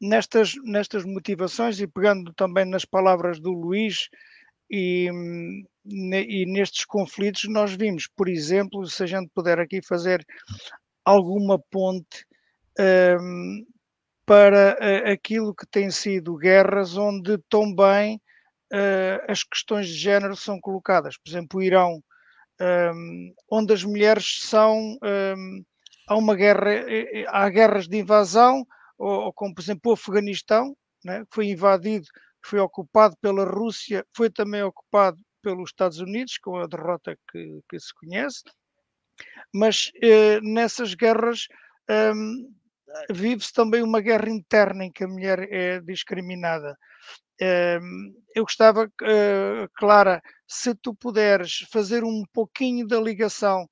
[0.00, 4.08] Nestas, nestas motivações e pegando também nas palavras do Luís,
[4.72, 5.10] e,
[5.84, 10.24] e nestes conflitos nós vimos, por exemplo, se a gente puder aqui fazer
[11.04, 12.24] alguma ponte
[13.20, 13.66] um,
[14.24, 18.18] para aquilo que tem sido guerras onde também
[18.72, 21.16] uh, as questões de género são colocadas.
[21.16, 22.02] Por exemplo, o Irão,
[22.60, 24.98] um, onde as mulheres são.
[25.02, 25.64] Um,
[26.08, 28.66] há uma guerra, eh, há guerras de invasão,
[28.98, 32.06] ou, ou como por exemplo o Afeganistão, né, que foi invadido
[32.44, 37.78] foi ocupado pela Rússia, foi também ocupado pelos Estados Unidos, com a derrota que, que
[37.78, 38.42] se conhece,
[39.54, 41.46] mas eh, nessas guerras
[42.14, 42.52] um,
[43.10, 46.76] vive-se também uma guerra interna em que a mulher é discriminada.
[48.34, 53.66] Eu gostava, uh, Clara, se tu puderes fazer um pouquinho da ligação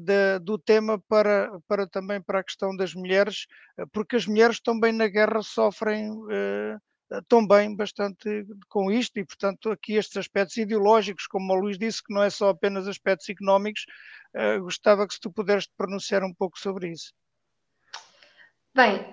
[0.00, 3.46] de, do tema para, para também para a questão das mulheres,
[3.92, 6.10] porque as mulheres também na guerra sofrem
[7.28, 12.12] também bastante com isto e, portanto, aqui estes aspectos ideológicos, como o Luís disse, que
[12.12, 13.84] não é só apenas aspectos económicos,
[14.62, 17.12] gostava que se tu puderes pronunciar um pouco sobre isso.
[18.74, 19.04] Bem,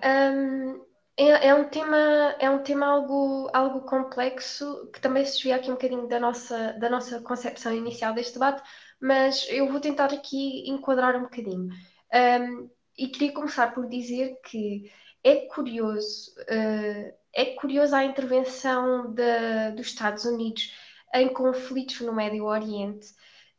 [1.18, 1.98] é, é, um tema,
[2.40, 6.74] é um tema algo, algo complexo, que também se desvia aqui um bocadinho da nossa,
[6.74, 8.62] da nossa concepção inicial deste debate,
[9.02, 11.70] mas eu vou tentar aqui enquadrar um bocadinho.
[12.14, 14.92] Um, e queria começar por dizer que
[15.24, 20.74] é curioso uh, é curiosa a intervenção de, dos Estados Unidos
[21.14, 23.08] em conflitos no Médio Oriente,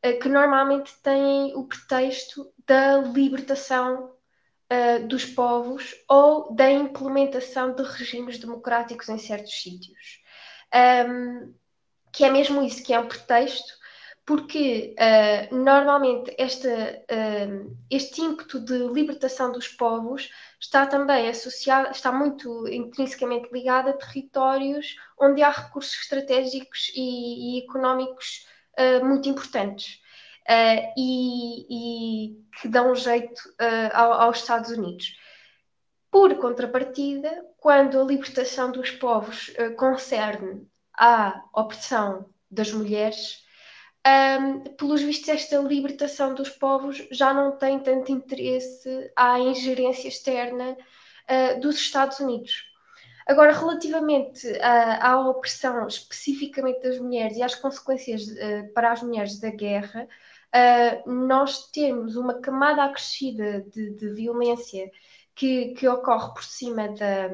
[0.03, 4.13] eh, que normalmente têm o pretexto da libertação
[4.73, 10.21] uh, dos povos ou da implementação de regimes democráticos em certos sítios.
[10.75, 11.55] Um,
[12.13, 13.79] que é mesmo isso, que é um pretexto,
[14.29, 22.13] porque uh, normalmente esta, uh, este ímpeto de libertação dos povos está também associado, está
[22.13, 28.47] muito intrinsecamente ligado a territórios onde há recursos estratégicos e, e económicos
[28.79, 29.99] uh, muito importantes.
[30.49, 35.15] Uh, e, e, que dão jeito uh, aos Estados Unidos.
[36.11, 43.47] Por contrapartida, quando a libertação dos povos uh, concerne à opressão das mulheres,
[44.07, 50.77] um, pelos vistos, esta libertação dos povos já não tem tanto interesse à ingerência externa
[51.29, 52.65] uh, dos Estados Unidos.
[53.27, 59.39] Agora, relativamente à, à, opressão especificamente das mulheres e às consequências uh, para as mulheres
[59.39, 60.09] da guerra,
[60.55, 64.91] uh, nós temos uma camada acrescida de, de violência
[65.35, 67.31] que, que, ocorre por cima da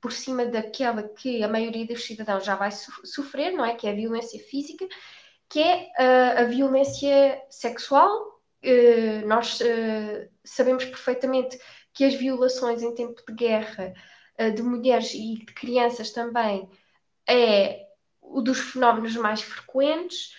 [0.00, 3.74] por cima daquela que a maioria dos cidadãos já vai sofrer, não é?
[3.74, 4.88] Que é a violência física,
[5.46, 8.40] que é uh, a violência sexual.
[8.64, 9.58] Uh, nós
[10.42, 11.58] sabemos perfeitamente
[11.92, 13.92] que as violações em tempo de guerra
[14.54, 16.66] de mulheres e de crianças também
[17.28, 17.86] é
[18.22, 20.32] um dos fenómenos mais frequentes.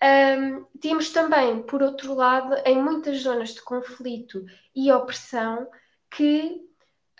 [0.00, 5.68] Um, temos também, por outro lado, em muitas zonas de conflito e opressão,
[6.10, 6.68] que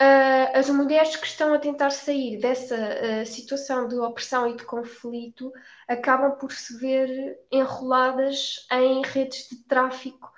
[0.01, 4.65] uh, as mulheres que estão a tentar sair dessa uh, situação de opressão e de
[4.65, 5.53] conflito
[5.89, 10.33] acabam por se ver enroladas em redes de tráfico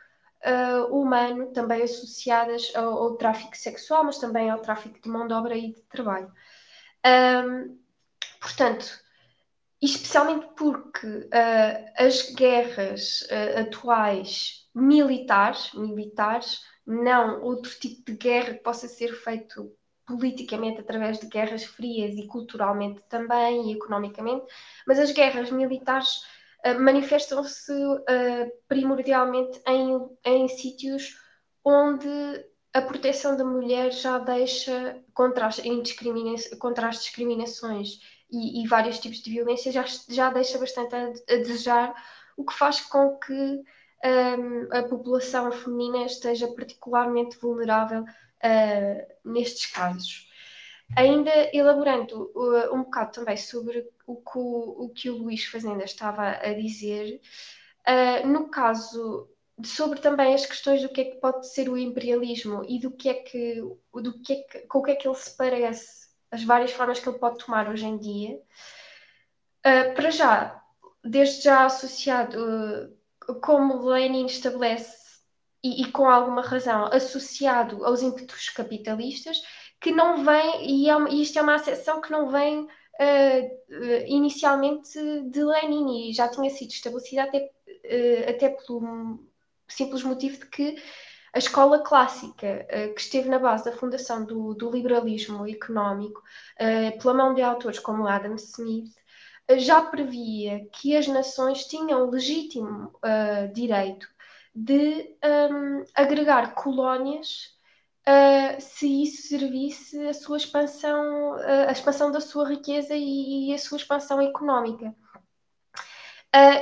[0.44, 5.34] uh, humano, também associadas ao, ao, tráfico sexual, mas também ao tráfico de mão de
[5.34, 6.32] obra e de trabalho.
[7.06, 7.78] Um,
[8.40, 8.98] portanto,
[9.82, 18.62] especialmente porque uh, as guerras uh, atuais militares, militares não outro tipo de guerra que
[18.62, 19.72] possa ser feito
[20.06, 24.44] politicamente através de guerras frias e culturalmente também e economicamente,
[24.86, 26.22] mas as guerras militares
[26.66, 27.72] uh, manifestam-se
[28.68, 31.16] primordialmente em, em sítios
[31.64, 32.08] onde
[32.72, 35.60] a proteção da mulher já deixa contra as,
[36.58, 37.98] contra as discriminações
[38.30, 41.94] e, e, vários tipos de violência já, já deixa bastante a, a desejar,
[42.36, 43.62] o que faz com que
[44.04, 50.28] um, a população feminina esteja particularmente vulnerável uh, nestes casos.
[50.96, 55.84] Ainda elaborando uh, um bocado também sobre o que o, o que o Luís Fazenda
[55.84, 57.20] estava a dizer,
[57.86, 59.28] uh, no caso
[59.62, 63.08] sobre também as questões do que é que pode ser o imperialismo e do que
[63.08, 63.56] é que,
[63.92, 67.00] do que, é que com o que é que ele se parece, as várias formas
[67.00, 68.40] que ele pode tomar hoje em dia.
[69.66, 70.62] Uh, para já,
[71.04, 72.96] desde já associado
[73.42, 75.00] como Lenin estabelece,
[75.62, 79.42] e, e, com alguma razão, associado aos ímpetos capitalistas,
[79.80, 82.68] que não vem, e, é, e isto é uma acessão que não vem uh,
[84.06, 89.20] inicialmente de Lenin, e já tinha sido estabelecida até, uh, até pelo
[89.68, 90.82] simples motivo de que
[91.32, 96.22] a escola clássica, uh, que esteve na base da fundação do, do liberalismo económico,
[97.00, 98.92] pela mão de autores como Adam Smith,
[99.58, 104.06] já previa que as nações tinham legítimo uh, direito
[104.54, 107.54] de um, agregar colónias
[108.06, 113.58] uh, se isso servisse a sua expansão, uh, expansão da sua riqueza e, e a
[113.58, 114.94] sua expansão económica.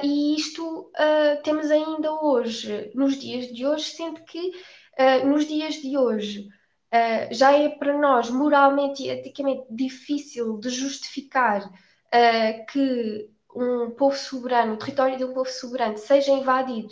[0.03, 0.91] E isto
[1.45, 4.53] temos ainda hoje, nos dias de hoje, sendo que
[5.25, 6.49] nos dias de hoje
[7.31, 11.71] já é para nós moralmente e eticamente difícil de justificar
[12.09, 16.89] uh, que um povo soberano, o território de um povo soberano seja invadido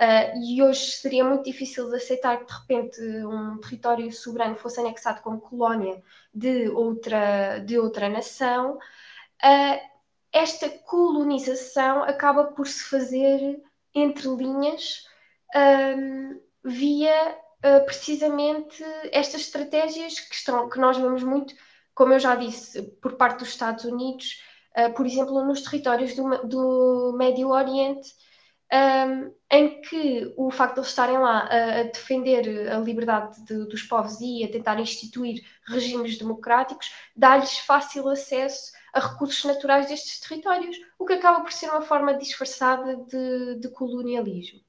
[0.00, 4.80] uh, e hoje seria muito difícil de aceitar que de repente um território soberano fosse
[4.80, 6.02] anexado como colónia
[6.34, 9.95] de outra, de outra nação, uh,
[10.36, 13.62] esta colonização acaba por se fazer
[13.94, 15.04] entre linhas
[15.54, 21.54] um, via uh, precisamente estas estratégias que, estão, que nós vemos muito
[21.94, 24.42] como eu já disse, por parte dos Estados Unidos,
[24.76, 28.10] uh, por exemplo, nos territórios do, do Médio Oriente,
[28.70, 33.66] um, em que o facto de eles estarem lá a, a defender a liberdade de,
[33.66, 40.18] dos povos e a tentar instituir regimes democráticos, dá-lhes fácil acesso a recursos naturais destes
[40.20, 44.60] territórios, o que acaba por ser uma forma disfarçada de, de colonialismo.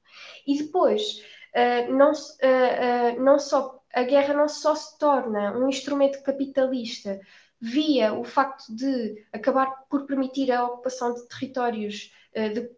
[0.46, 1.24] E depois,
[1.54, 7.18] uh, não, uh, uh, não só a guerra não só se torna um instrumento capitalista
[7.58, 12.70] via o facto de acabar por permitir a ocupação de territórios de,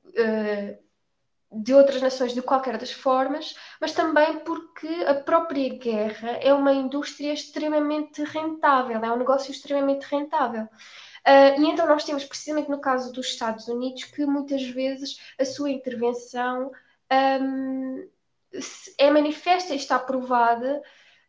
[1.52, 6.72] de, outras nações de qualquer das formas, mas também porque a própria guerra é uma
[6.72, 10.68] indústria extremamente rentável, é um negócio extremamente rentável.
[11.26, 15.44] Uh, e então nós temos, precisamente no caso dos Estados Unidos, que muitas vezes a
[15.44, 16.70] sua intervenção
[17.40, 18.08] um,
[18.98, 20.82] é manifesta e está provada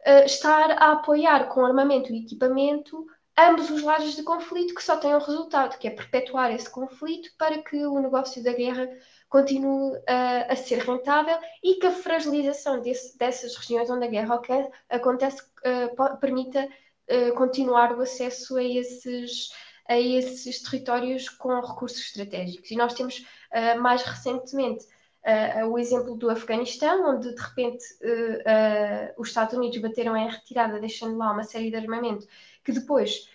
[0.07, 3.05] uh, estar a apoiar com armamento e equipamento
[3.37, 7.29] ambos os lados de conflito que só têm um resultado, que é perpetuar esse conflito
[7.37, 8.89] para que o negócio da guerra
[9.29, 14.41] continue a, a ser rentável e que a fragilização desse, dessas regiões onde a guerra
[14.89, 19.49] acontece uh, permita uh, continuar o acesso a esses,
[19.87, 22.71] a esses territórios com recursos estratégicos.
[22.71, 24.85] E nós temos uh, mais recentemente
[25.23, 30.79] Uh, o exemplo do Afeganistão, onde de repente uh, os Estados Unidos bateram em retirada,
[30.79, 32.25] deixando lá uma série de armamento
[32.63, 33.29] que depois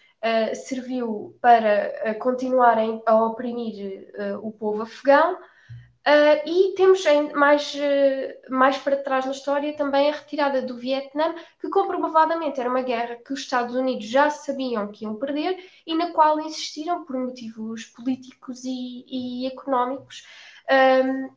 [0.67, 4.09] serviu para continuarem a oprimir
[4.43, 5.39] o povo afegão.
[6.45, 7.03] E temos
[7.35, 7.75] mais,
[8.49, 13.17] mais para trás na história também a retirada do Vietnã, que comprovadamente era uma guerra
[13.17, 17.87] que os Estados Unidos já sabiam que iam perder e na qual insistiram por motivos
[17.87, 20.23] políticos e, e económicos.
[21.03, 21.31] Um,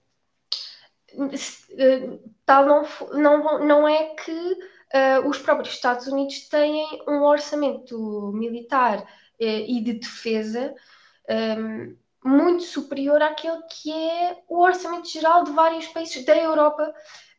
[2.45, 9.01] tal não, não, não é que uh, os próprios Estados Unidos têm um orçamento militar
[9.01, 9.05] uh,
[9.39, 10.75] e de defesa
[11.57, 11.95] um,
[12.29, 16.93] muito superior àquele que é o orçamento geral de vários países da Europa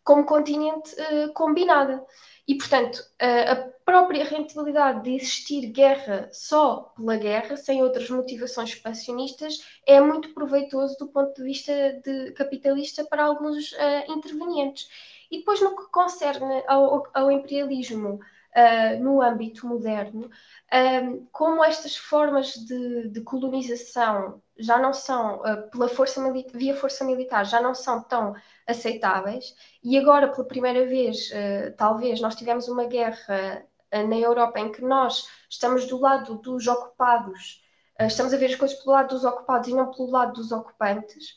[0.05, 2.05] como continente uh, combinada.
[2.49, 9.65] E, portanto, a própria rentabilidade de existir guerra só pela guerra, sem outras motivações expansionistas,
[9.87, 11.73] é muito proveitoso do ponto de vista
[12.05, 14.89] de capitalista para alguns uh, intervenientes.
[15.31, 18.19] E depois, no que concerne ao, ao imperialismo
[18.57, 20.31] uh, no âmbito moderno,
[20.73, 26.21] um, como estas formas de, de, colonização já não são, uh, pela força
[26.53, 28.35] via força militar, já não são tão
[28.67, 29.55] aceitáveis.
[29.83, 34.71] E agora, pela primeira vez, uh, talvez, nós tivemos uma guerra uh, na Europa em
[34.71, 37.63] que nós estamos do lado dos ocupados,
[38.01, 41.37] estamos a ver as coisas pelo lado dos ocupados e não pelo lado dos ocupantes.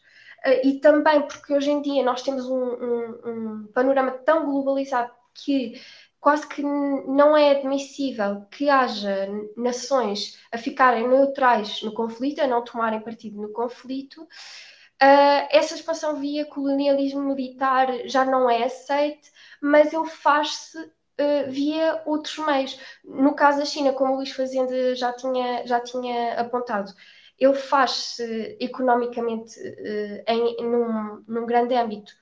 [0.64, 5.82] e também porque hoje em dia nós temos um, um, um panorama tão globalizado que
[6.24, 12.64] quase que não é admissível que haja nações a ficarem neutrais no conflito, a não
[12.64, 14.26] tomarem partido no conflito,
[15.02, 22.02] Uh, essa expansão via colonialismo militar já não é aceite, mas ele faz-se uh, via
[22.06, 22.80] outros meios.
[23.04, 26.94] No caso da China, como o Luís Fazenda já tinha, já tinha apontado,
[27.38, 32.14] ele faz-se economicamente uh, em, num, num grande âmbito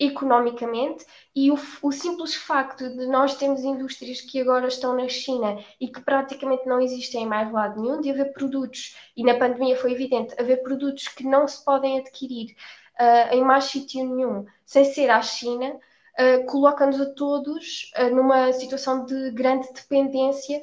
[0.00, 1.04] economicamente
[1.36, 5.88] e o, o, simples facto de nós termos indústrias que agora estão na China e
[5.88, 9.92] que praticamente não existem em mais lado nenhum, de haver produtos, e na pandemia foi
[9.92, 12.56] evidente, haver produtos que não se podem adquirir
[12.98, 18.54] uh, em mais sítio nenhum sem ser à China, uh, coloca-nos a todos uh, numa
[18.54, 20.62] situação de grande dependência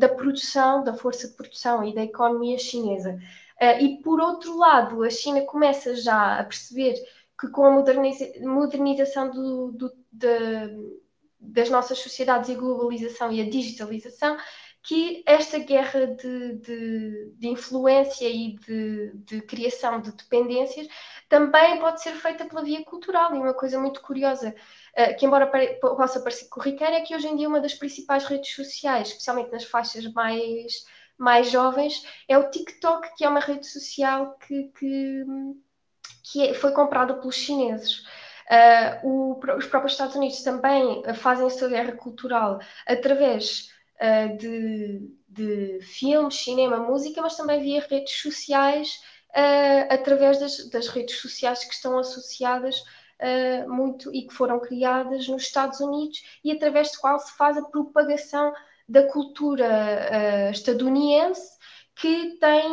[0.00, 3.16] da produção, da força de produção e da economia chinesa.
[3.80, 6.96] e por outro lado, a China começa já a perceber
[7.38, 10.28] que com a moderniza modernização do, do, de,
[11.38, 14.36] das nossas sociedades e a globalização e a digitalização,
[14.86, 20.86] que esta guerra de, de, de influência e de, de, criação de dependências
[21.28, 23.34] também pode ser feita pela via cultural.
[23.34, 24.54] E uma coisa muito curiosa,
[24.96, 28.54] uh, que embora possa parecer corriqueira, é que hoje em dia uma das principais redes
[28.54, 30.84] sociais, especialmente nas faixas mais,
[31.18, 35.24] mais jovens, é o TikTok, que é uma rede social que, que
[36.30, 38.02] que é, foi comprado pelos chineses.
[38.48, 45.10] Uh, o, os próprios Estados Unidos também fazem a sua guerra cultural através uh, de,
[45.28, 49.00] de filmes, cinema, música, mas também via redes sociais,
[49.30, 52.82] uh, através das, das, redes sociais que estão associadas
[53.66, 57.62] muito e que foram criadas nos Estados Unidos e através do qual se faz a
[57.62, 58.52] propagação
[58.86, 61.55] da cultura estadunidense
[61.96, 62.70] que tem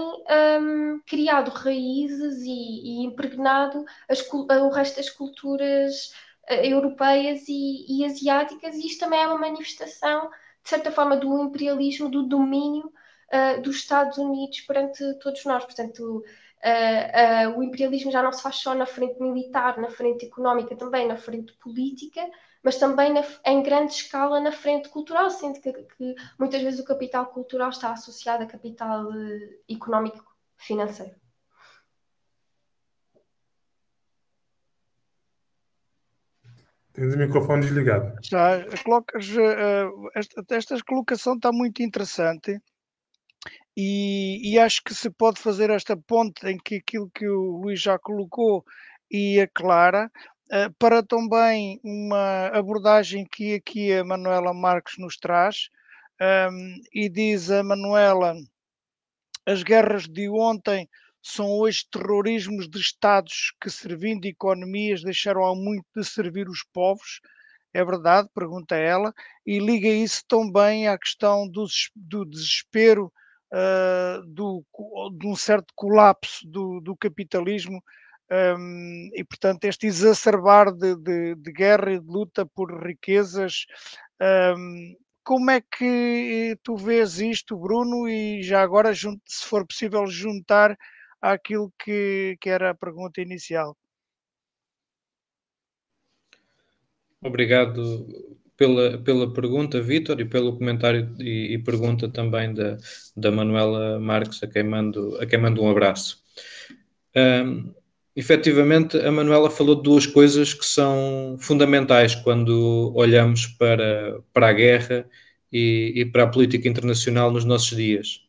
[0.59, 6.13] um, criado raízes e, e impregnado as, o resto das culturas
[6.49, 10.29] uh, europeias e, e, asiáticas, e isto também é uma manifestação,
[10.61, 12.91] de certa forma, do imperialismo, do domínio
[13.31, 15.63] uh, dos Estados Unidos perante todos nós.
[15.63, 20.75] Portanto, uh, o imperialismo já não se faz só na frente militar, na frente económica,
[20.75, 22.29] também na frente política,
[22.63, 26.85] mas também na, em grande escala na frente cultural, sendo que, que, muitas vezes o
[26.85, 31.15] capital cultural está associado a capital uh, económico financeiro.
[36.93, 38.15] Tens o microfone desligado.
[38.21, 42.61] Já, colocas, uh, esta, esta colocação está muito interessante
[43.75, 47.81] e, e, acho que se pode fazer esta ponte em que aquilo que o Luís
[47.81, 48.63] já colocou
[49.09, 50.32] e a Clara, eh,
[50.77, 55.69] para também uma abordagem que aqui a Manuela Marques nos traz,
[56.21, 58.35] um, ehm, e diz a Manuela:
[59.45, 60.87] as guerras de ontem
[61.21, 67.21] são hoje terrorismos de Estados que, servindo economias, deixaram há muito de servir os povos.
[67.73, 69.13] É verdade, pergunta ela,
[69.45, 71.65] e liga isso também à questão do,
[71.95, 73.11] do desespero,
[73.51, 74.63] uh, do,
[75.17, 77.81] de um certo colapso do, do capitalismo
[78.31, 83.65] Um, e, portanto, este exacerbar de, de, de, guerra e de luta por riquezas.
[84.21, 88.07] Um, como é que tu vês isto, Bruno?
[88.07, 90.77] E já agora, se for possível, juntar
[91.21, 93.77] àquilo que, que era a pergunta inicial.
[97.21, 98.05] Obrigado
[98.57, 102.77] pela, pela pergunta, Vítor, e pelo comentário e, e, pergunta também da,
[103.15, 106.21] da Manuela Marques, a quem mando, a quem mando um abraço.
[107.15, 107.73] Um,
[108.15, 114.53] efetivamente, a Manuela falou de duas coisas que são fundamentais quando olhamos para, para a
[114.53, 115.09] guerra
[115.51, 118.21] e, e para a política internacional nos nossos dias.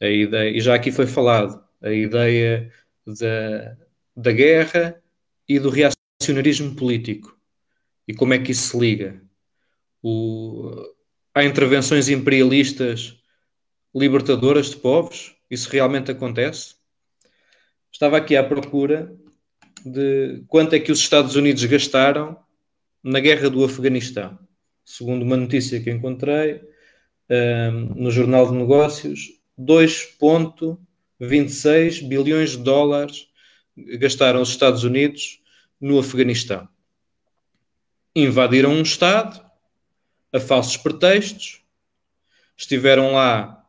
[0.00, 2.72] A ideia, e já aqui foi falado, a ideia
[3.06, 3.76] da,
[4.16, 5.02] da guerra
[5.48, 7.38] e do reacionarismo político
[8.08, 9.22] e como é que isso se liga.
[10.02, 10.72] O,
[11.34, 13.20] há intervenções imperialistas
[13.94, 15.36] libertadoras de povos?
[15.50, 16.77] Isso realmente acontece?
[17.92, 19.12] Estava aqui à procura
[19.84, 22.38] de quanto é que os Estados Unidos gastaram
[23.02, 24.38] na guerra do Afeganistão.
[24.84, 26.62] Segundo uma notícia que encontrei
[27.30, 33.28] um, no Jornal de Negócios, 2,26 bilhões de dólares
[33.76, 35.40] gastaram os Estados Unidos
[35.80, 36.68] no Afeganistão
[38.24, 39.44] invadiram um Estado
[40.32, 41.62] a falsos pretextos,
[42.56, 43.64] estiveram lá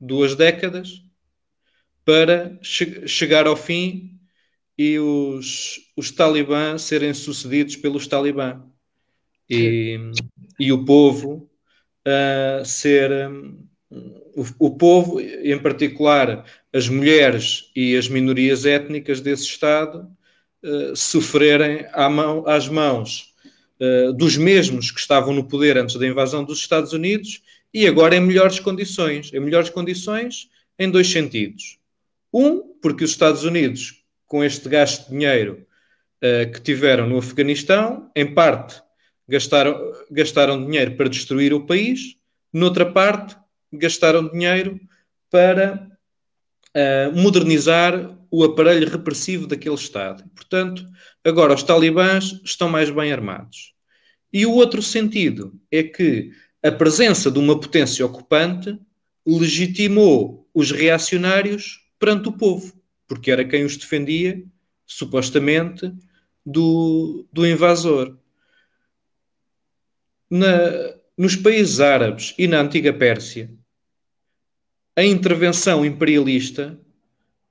[0.00, 1.02] duas décadas
[2.04, 4.18] para che chegar ao fim
[4.76, 8.62] e os, os talibã serem sucedidos pelos talibã
[9.48, 9.98] e,
[10.58, 11.50] e o povo
[12.06, 13.66] uh, ser um,
[14.34, 20.08] o, o, povo, em particular as mulheres e as minorias étnicas desse Estado,
[20.64, 23.32] uh, sofrerem à mão, às mãos
[23.82, 27.42] eh, dos mesmos que estavam no poder antes da invasão dos Estados Unidos
[27.74, 29.32] e agora em melhores condições.
[29.34, 30.48] Em melhores condições
[30.78, 31.78] em dois sentidos.
[32.32, 35.66] Um, porque os Estados Unidos, com este gasto de dinheiro
[36.22, 38.82] uh, que tiveram no Afeganistão, em parte
[39.28, 42.16] gastaram, gastaram dinheiro para destruir o país,
[42.52, 43.36] noutra parte
[43.72, 44.80] gastaram dinheiro
[45.30, 45.88] para
[46.76, 50.24] uh, modernizar o aparelho repressivo daquele Estado.
[50.34, 50.86] Portanto,
[51.24, 53.74] agora os talibãs estão mais bem armados.
[54.32, 56.30] E o outro sentido é que
[56.62, 58.78] a presença de uma potência ocupante
[59.26, 62.76] legitimou os reacionários perante o povo,
[63.06, 64.44] porque era quem os defendia,
[64.84, 65.94] supostamente,
[66.44, 68.18] do, do invasor.
[70.28, 70.48] Na,
[71.16, 73.54] nos países árabes e na antiga Pérsia,
[74.96, 76.76] a intervenção imperialista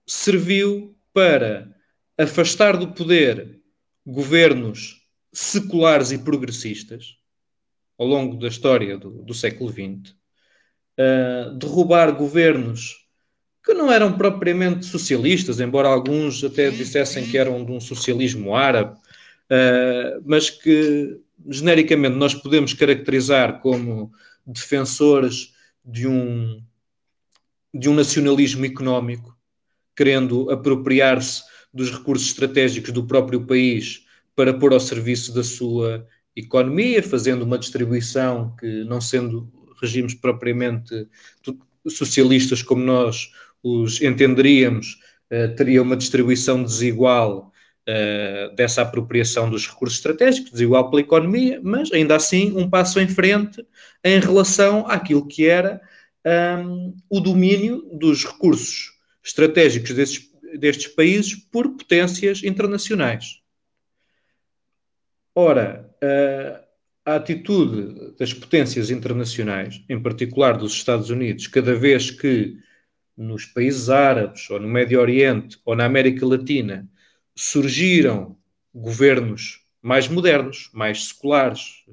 [0.05, 1.73] serviu para
[2.17, 3.57] afastar do poder
[4.05, 7.15] governos seculares e progressistas
[7.97, 10.13] ao longo da história do, do século XX,
[10.99, 13.00] uh, derrubar governos
[13.63, 18.95] que não eram propriamente socialistas, embora alguns até dissessem que eram de um socialismo árabe,
[18.95, 24.11] uh, mas que genericamente nós podemos caracterizar como
[24.45, 25.53] defensores
[25.85, 26.61] de um,
[27.73, 29.35] de um nacionalismo económico,
[29.95, 31.43] querendo apropriar-se
[31.73, 34.05] dos recursos estratégicos do próprio país
[34.35, 36.05] para pôr ao serviço da sua
[36.35, 39.51] economia, fazendo uma distribuição que, não sendo
[39.81, 41.07] regimes propriamente
[41.87, 43.31] socialistas como nós
[43.63, 44.99] os entenderíamos,
[45.31, 47.51] uh, teria uma distribuição desigual
[47.87, 53.07] uh, dessa apropriação dos recursos estratégicos, desigual pela economia, mas ainda assim um passo em
[53.07, 53.65] frente
[54.03, 55.81] em relação àquilo que era
[56.65, 58.91] um, o domínio dos recursos
[59.23, 63.41] estratégicos desses, destes países por potências internacionais.
[65.33, 65.89] Ora,
[67.05, 72.57] a atitude das potências internacionais, em particular dos Estados Unidos, cada vez que
[73.21, 76.89] nos países árabes, ou no Médio Oriente, ou na América Latina,
[77.35, 78.35] surgiram
[78.73, 81.85] governos mais modernos, mais seculares,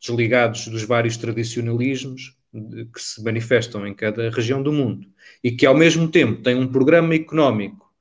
[0.00, 5.06] desligados dos vários tradicionalismos que se manifestam em cada região do mundo
[5.42, 7.92] e que, ao mesmo tempo, têm um programa económico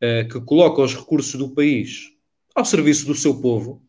[0.00, 2.12] uh, que coloca os recursos do país
[2.54, 3.82] ao serviço do seu povo,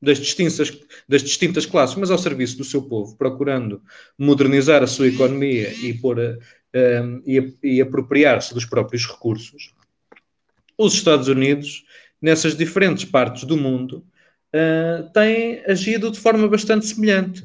[0.00, 0.78] das distintas,
[1.08, 3.82] das distintas classes, mas ao serviço do seu povo, procurando
[4.16, 6.38] modernizar a sua economia e, pôr,
[6.74, 9.74] uh, e, e apropriar-se dos próprios recursos,
[10.76, 11.84] os Estados Unidos,
[12.20, 14.06] nessas diferentes partes do mundo,
[14.54, 17.42] uh, têm agido de forma bastante semelhante.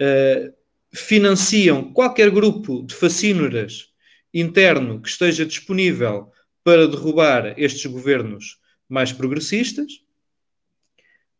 [0.00, 0.52] Uh,
[0.92, 3.92] financiam qualquer grupo de facínoras
[4.32, 6.30] interno que esteja disponível
[6.62, 8.58] para derrubar estes governos
[8.88, 9.92] mais progressistas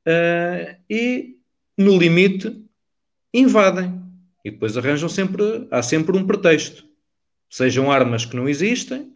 [0.07, 1.37] uh, e,
[1.77, 2.63] no limite,
[3.33, 4.03] invadem.
[4.45, 6.87] E depois arranjam sempre, há sempre um pretexto.
[7.55, 9.13] Sejam armas que não existem,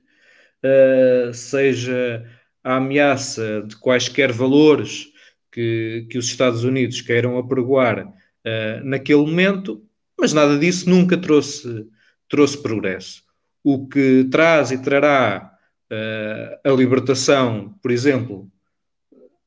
[0.63, 2.25] uh, seja
[2.63, 5.09] a ameaça de quaisquer valores
[5.51, 9.85] que, que os Estados Unidos queiram apregoar uh, naquele momento,
[10.17, 11.85] mas nada disso nunca trouxe,
[12.29, 13.25] trouxe progresso.
[13.65, 15.51] O que traz e trará
[15.91, 18.49] uh, a libertação, por exemplo,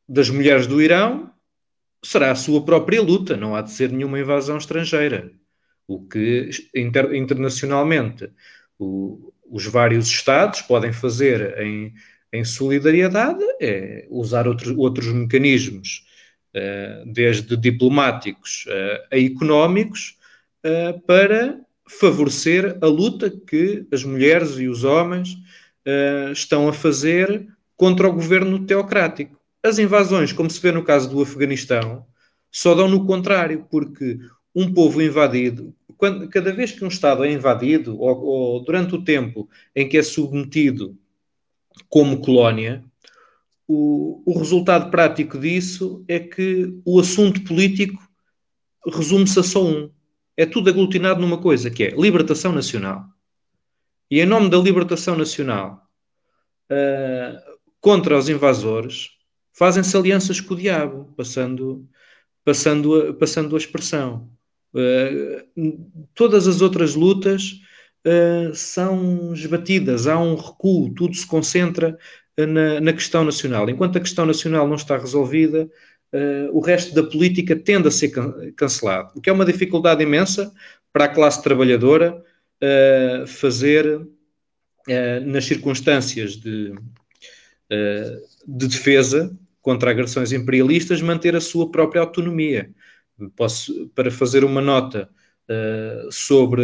[0.06, 1.32] das mulheres do Irão,
[2.04, 5.32] será a sua própria luta, não há de ser nenhuma invasão estrangeira.
[5.88, 8.30] O que inter, internacionalmente
[8.82, 11.94] o, os vários Estados podem fazer em,
[12.34, 16.06] em solidariedade é usar outros, outros mecanismos,
[16.56, 20.18] uh, desde diplomáticos uh, a económicos,
[20.66, 25.38] uh, para favorecer a luta que as mulheres e os homens
[26.32, 29.38] estão a fazer contra o governo teocrático.
[29.62, 32.06] As invasões, como se vê no caso do Afeganistão,
[32.50, 34.20] só dão no contrário, porque
[34.56, 39.04] um povo invadido, quando, cada vez que um Estado é invadido, ou, ou durante o
[39.04, 40.98] tempo em que é submetido
[41.88, 42.84] como colónia,
[43.68, 48.02] o, o resultado prático disso é que o assunto político
[48.84, 49.92] resume-se a só um.
[50.36, 53.06] É tudo aglutinado numa coisa, que é libertação nacional.
[54.10, 55.88] E em nome da libertação nacional
[56.72, 59.12] uh, contra os invasores,
[59.54, 61.88] fazem-se alianças com o diabo, passando,
[62.44, 64.28] passando, passando a expressão.
[64.74, 67.60] Uh, todas as outras lutas
[68.06, 71.98] uh, são esbatidas, há um recuo, tudo se concentra
[72.38, 73.70] na, na, questão nacional.
[73.70, 75.70] Enquanto a questão nacional não está resolvida,
[76.14, 80.04] uh, o resto da política tende a ser can cancelado, o que é uma dificuldade
[80.04, 80.52] imensa
[80.94, 82.24] para a classe trabalhadora
[83.26, 84.06] fazer,
[85.26, 86.76] nas circunstâncias de,
[88.48, 92.70] de defesa contra agressões imperialistas, manter a sua própria autonomia.
[93.30, 95.10] Posso, para fazer uma nota
[95.50, 96.64] uh, sobre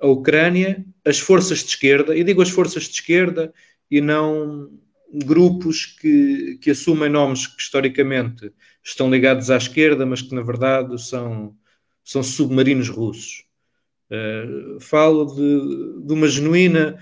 [0.00, 3.52] a Ucrânia, as forças de esquerda, e digo as forças de esquerda
[3.90, 4.70] e não
[5.12, 8.52] grupos que, que assumem nomes que historicamente
[8.84, 11.54] estão ligados à esquerda, mas que na verdade são,
[12.04, 13.44] são submarinos russos.
[14.10, 16.98] Uh, falo de, de, uma genuína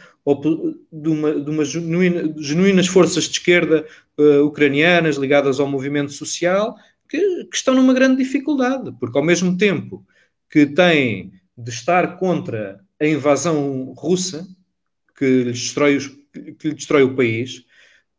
[0.92, 3.86] de uma, de uma genuína, genuínas forças de esquerda
[4.18, 6.74] uh, ucranianas ligadas ao movimento social
[7.08, 10.06] que, que, estão numa grande dificuldade, porque ao mesmo tempo
[10.50, 14.46] que têm de estar contra a invasão russa
[15.16, 17.64] que lhes destrói, os, que lhe destrói o país,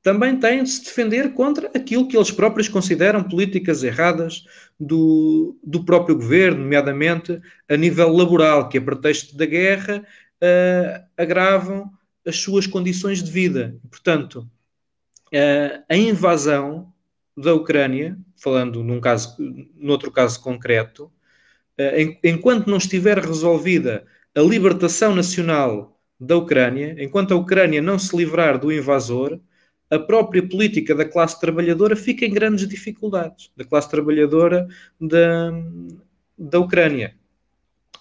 [0.02, 4.46] também têm de se defender contra aquilo que eles próprios consideram políticas erradas
[4.80, 10.06] do, do próprio governo, nomeadamente a nível laboral, que a pretexto da guerra
[10.42, 11.92] uh, agravam
[12.26, 13.78] as suas condições de vida.
[13.90, 14.50] Portanto,
[15.28, 16.94] uh, a invasão
[17.38, 19.36] da Ucrânia, falando num caso,
[19.76, 21.06] noutro caso concreto,
[21.80, 28.16] uh, enquanto não estiver resolvida a libertação nacional da Ucrânia, enquanto a Ucrânia não se
[28.18, 29.40] livrar do invasor,
[29.90, 34.68] a própria política da classe trabalhadora fica em grandes dificuldades, da classe trabalhadora
[35.00, 35.52] da,
[36.38, 37.16] da Ucrânia.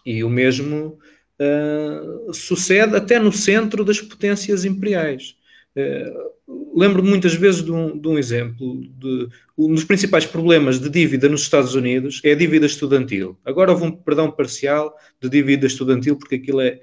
[0.05, 0.99] E o mesmo
[1.41, 5.37] uh, sucede até no centro das potências imperiais.
[5.77, 8.81] Uh, lembro muitas vezes de um, de um exemplo.
[8.99, 13.39] De, um dos principais problemas de dívida nos Estados Unidos é a dívida estudantil.
[13.45, 16.81] Agora houve um perdão parcial de dívida estudantil porque aquilo é,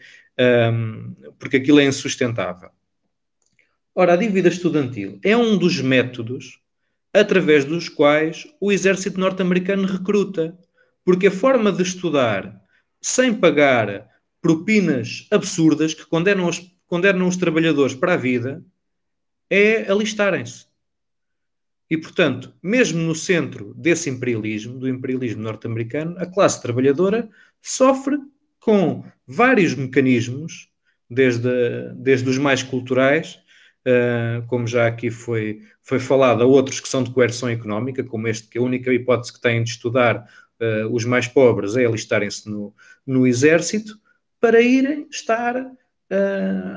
[0.72, 2.70] um, porque aquilo é insustentável.
[3.96, 6.60] Ora, a dívida estudantil é um dos métodos
[7.14, 10.58] através dos quais o exército norte-americano recruta,
[11.06, 12.60] porque a forma de estudar
[13.00, 14.08] sem pagar
[14.42, 18.64] propinas absurdas que condenam os, condenam os trabalhadores para a vida
[19.50, 20.66] é alistarem-se.
[21.90, 27.30] E, portanto, mesmo no centro desse imperialismo, do imperialismo norte-americano, a classe trabalhadora
[27.62, 28.18] sofre
[28.60, 30.70] com vários mecanismos,
[31.10, 31.50] desde,
[31.96, 33.44] desde os mais culturais
[33.88, 38.28] uh, como já aqui foi, foi falado, a outros que são de coerção económica, como
[38.28, 40.28] este, que a única hipótese que têm de estudar
[40.60, 42.74] uh, os mais pobres é alistarem-se no,
[43.06, 43.98] no exército,
[44.40, 45.56] para irem estar,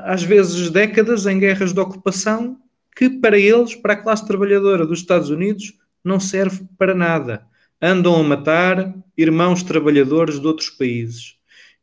[0.04, 2.58] às vezes, décadas em guerras de ocupação
[2.94, 7.46] que, para eles, para a classe trabalhadora dos Estados Unidos, não serve para nada.
[7.80, 11.36] Andam a matar irmãos trabalhadores de outros países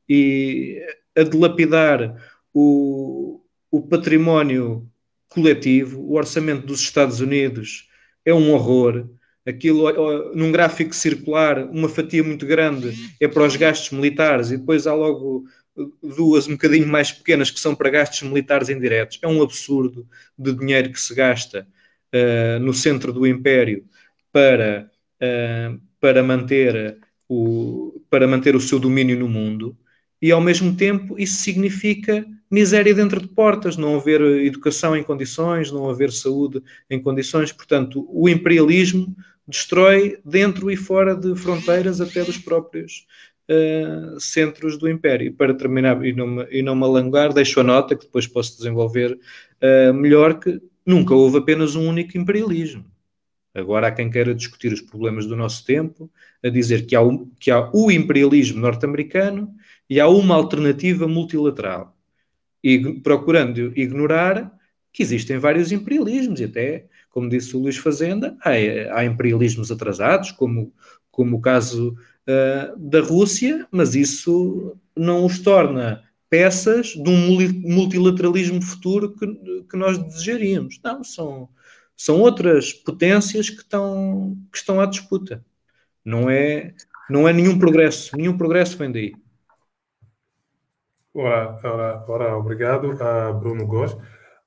[0.09, 0.81] e
[1.15, 2.15] a dilapidar
[2.53, 4.87] o, o património
[5.29, 7.89] coletivo, o orçamento dos Estados Unidos
[8.25, 9.07] é um horror.
[9.45, 14.87] Aquilo, num gráfico circular, uma fatia muito grande é para os gastos militares e depois
[14.87, 15.45] há logo
[16.01, 19.19] duas um bocadinho mais pequenas que são para gastos militares indiretos.
[19.21, 20.07] É um absurdo
[20.37, 21.67] de dinheiro que se gasta
[22.13, 23.85] uh, no centro do império
[24.31, 24.89] para,
[25.21, 26.97] uh, para, manter
[27.27, 29.77] o, para manter o seu domínio no mundo
[30.21, 35.71] e ao mesmo tempo isso significa miséria dentro de portas, não haver educação em condições,
[35.71, 37.51] não haver saúde em condições.
[37.51, 39.15] Portanto, o imperialismo
[39.47, 43.05] destrói dentro e fora de fronteiras até dos próprios
[43.49, 45.27] uh, centros do Império.
[45.27, 48.27] E para terminar e não, me, e não me alongar, deixo a nota que depois
[48.27, 49.17] posso desenvolver
[49.61, 52.85] uh, melhor que nunca houve apenas um único imperialismo.
[53.53, 56.11] Agora há quem queira discutir os problemas do nosso tempo,
[56.43, 59.53] a dizer que há o, que há o imperialismo norte-americano
[59.89, 61.95] e há uma alternativa multilateral,
[62.63, 64.51] e procurando ignorar
[64.91, 68.51] que existem vários imperialismos e até, como disse o Luís Fazenda, há,
[68.97, 70.73] há imperialismos atrasados, como,
[71.11, 71.95] como o caso
[72.27, 79.27] uh, da Rússia, mas isso não os torna peças de um multilateralismo futuro que,
[79.69, 80.79] que nós desejaríamos.
[80.83, 81.49] Não, são,
[81.95, 85.45] são outras potências que estão, que estão à disputa.
[86.03, 86.73] Não é,
[87.09, 88.17] não é nenhum progresso.
[88.17, 89.13] Nenhum progresso vem daí.
[91.13, 93.95] Ora, ora, ora obrigado, uh, Bruno Góes.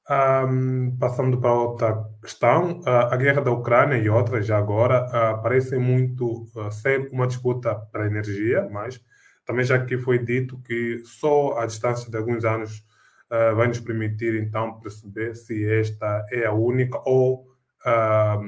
[0.08, 5.42] Um, passando para outra questão, uh, a guerra da Ucrânia e outras já agora uh,
[5.42, 9.04] parecem muito uh, ser uma disputa para energia, mas
[9.44, 12.86] também já que foi dito que só a distância de alguns anos
[13.32, 17.44] uh, vai nos permitir então perceber se esta é a única ou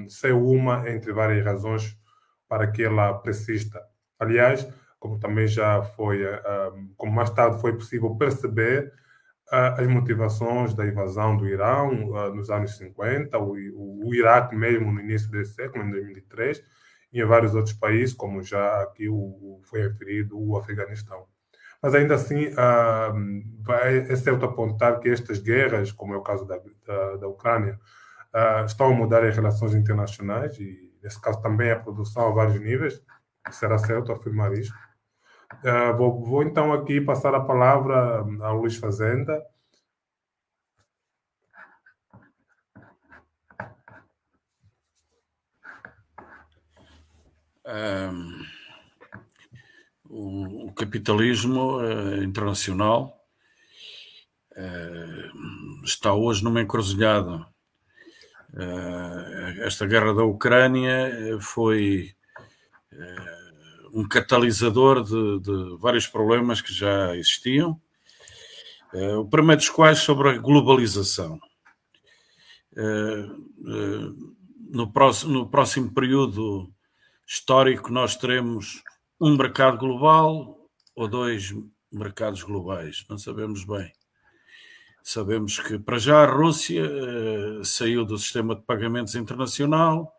[0.09, 1.97] se é uma entre várias razões
[2.49, 3.81] para que ela persista.
[4.19, 6.25] Aliás, como também já foi,
[6.97, 8.93] como mais tarde foi possível perceber,
[9.51, 11.95] as motivações da invasão do Irão
[12.35, 16.63] nos anos 50, o, o, o Iraque mesmo no início desse século, em 2003,
[17.13, 21.27] e em vários outros países, como já aqui o, foi referido, o Afeganistão.
[21.81, 26.45] Mas ainda assim, uh, vai, é certo apontar que estas guerras, como é o caso
[26.45, 27.79] da, da, da Ucrânia,
[28.35, 32.61] uh, estão a mudar as relações internacionais e, nesse caso, também a produção a vários
[32.61, 33.01] níveis.
[33.51, 34.75] Será certo afirmar isto?
[35.53, 39.43] Uh, vou, vou, então aqui passar a palavra ao Luís Fazenda.
[47.67, 48.49] Um
[50.09, 53.15] o, o capitalismo uh, internacional
[54.57, 57.47] uh, está hoje numa encruzilhada.
[59.61, 62.15] Esta guerra da Ucrânia foi
[63.93, 67.81] um catalisador de, de, vários problemas que já existiam.
[69.19, 71.39] o primeiro dos quais sobre a globalização.
[74.71, 76.73] no, próximo, no próximo período
[77.27, 78.83] histórico, nós teremos
[79.21, 80.59] um mercado global
[80.95, 81.55] ou dois
[81.93, 83.93] mercados globais, não sabemos bem.
[85.03, 86.85] Sabemos que, para já, a Rússia
[87.65, 90.13] saiu do sistema de pagamentos internacional,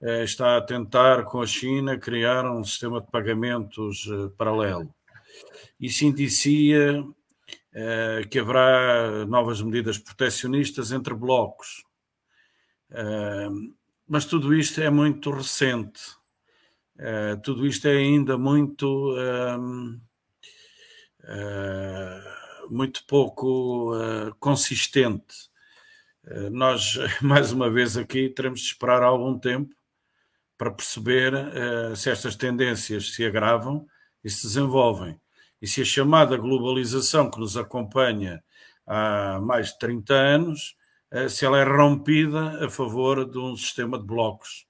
[0.00, 4.94] está a tentar, com a China, criar um sistema de pagamentos uh, paralelo.
[5.78, 7.04] Isso indicia
[8.30, 11.84] que haverá novas medidas proteccionistas entre blocos.
[14.08, 16.00] mas tudo isto é muito recente
[17.42, 19.14] tudo isto é ainda muito,
[22.70, 23.92] muito pouco
[24.40, 25.50] consistente.
[26.50, 29.74] nós, mais uma vez aqui, teremos de esperar algum tempo
[30.58, 31.32] para perceber
[31.94, 33.86] se estas tendências se agravam
[34.24, 35.20] e se desenvolvem.
[35.60, 38.42] E se a chamada globalização que nos acompanha
[38.86, 40.76] há mais de 30 anos,
[41.28, 44.66] se ela é rompida a favor de um sistema de blocos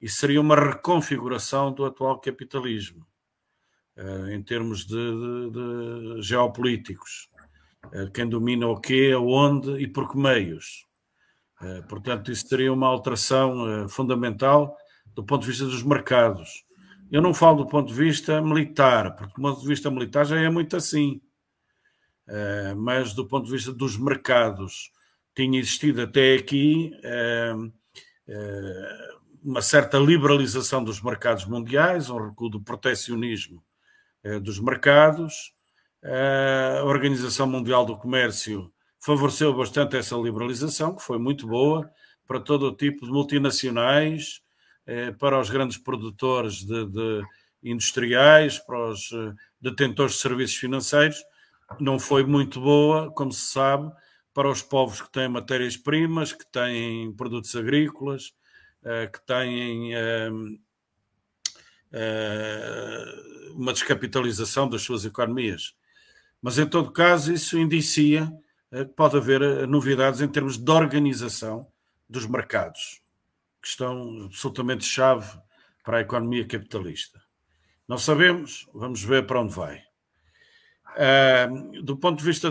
[0.00, 3.06] e seria uma reconfiguração do atual capitalismo,
[3.96, 7.28] uh, em termos de, de, de geopolíticos.
[8.12, 10.85] Quem domina o quê, aonde e por que meios.
[11.60, 14.76] Uh, portanto, isso seria uma alteração fundamental
[15.14, 16.64] do ponto de vista dos mercados.
[17.10, 20.38] Eu não falo do ponto de vista militar, porque do ponto de vista militar já
[20.38, 21.20] é muito assim.
[22.76, 24.90] mas do ponto de vista dos mercados,
[25.34, 26.92] tinha existido até aqui
[29.46, 33.62] uma certa liberalização dos mercados mundiais, um recuo do protecionismo
[34.24, 35.54] eh, dos mercados.
[36.02, 38.72] Eh, a Organização Mundial do Comércio
[39.06, 41.88] favoreceu bastante essa liberalização, que foi muito boa
[42.26, 44.42] para todo o tipo de multinacionais,
[44.84, 47.22] eh, para os grandes produtores de, de
[47.62, 49.10] industriais, para os
[49.60, 51.22] detentores de serviços financeiros.
[51.78, 53.92] Não foi muito boa, como se sabe,
[54.34, 58.34] para os povos que têm matérias-primas, que têm produtos agrícolas,
[58.84, 60.58] eh, que têm ehm,
[61.92, 63.04] eh,
[63.54, 65.74] uma descapitalização das suas economias.
[66.42, 68.45] Mas, em todo caso, isso indicia eh,
[68.84, 71.66] pode haver novidades em termos de organização
[72.08, 73.00] dos mercados,
[73.62, 75.38] que estão absolutamente chave
[75.84, 77.20] para a economia capitalista.
[77.88, 79.82] Não sabemos, vamos ver para onde vai.
[81.82, 82.50] Do ponto de vista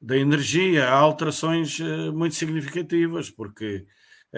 [0.00, 3.86] da energia, há alterações uh, muito significativas, porque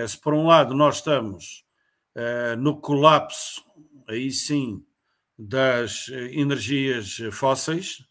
[0.06, 1.64] se por um lado nós estamos
[2.58, 3.64] no colapso,
[4.08, 4.84] aí sim,
[5.38, 8.04] das energias fósseis,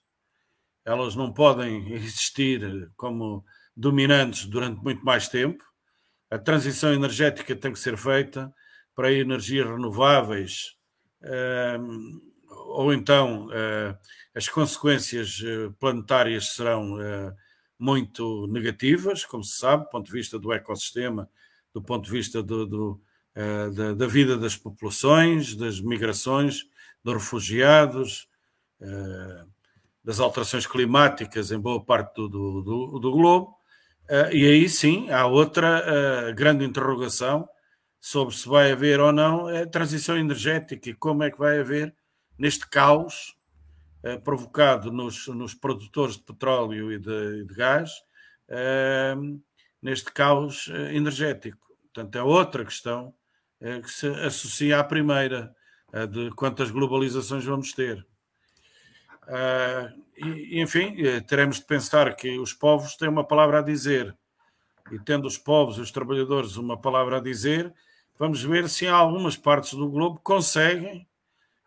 [0.86, 5.64] elas não podem existir como dominantes durante muito mais tempo.
[6.30, 8.54] A transição energética tem que ser feita
[8.96, 10.76] para energias renováveis,
[12.50, 13.50] ou então
[14.34, 17.34] as consequências eh, planetárias serão eh,
[17.78, 21.30] muito negativas, como se sabe, do ponto de vista do ecossistema,
[21.74, 23.02] do ponto de vista do, do,
[23.36, 26.64] eh, da, da, vida das populações, das migrações,
[27.04, 28.30] dos refugiados,
[30.04, 33.56] das alterações climáticas em boa parte do, do, do globo.
[34.32, 37.47] E aí sim há outra grande interrogação
[37.99, 41.95] sobre se vai haver ou não a transição energética e como é que vai haver
[42.38, 43.38] neste caos
[44.04, 47.91] eh, provocado nos, nos, produtores de petróleo e de, de gás,
[49.82, 51.68] neste caos energético.
[51.93, 53.14] Portanto, é outra questão
[53.60, 55.56] que se associa à primeira,
[56.10, 58.06] de quantas globalizações vamos ter.
[60.18, 60.96] E, enfim,
[61.28, 64.16] teremos de pensar que os povos têm uma palavra a dizer,
[64.92, 67.74] e tendo os povos os trabalhadores uma palavra a dizer,
[68.18, 71.08] vamos ver se em algumas partes do globo conseguem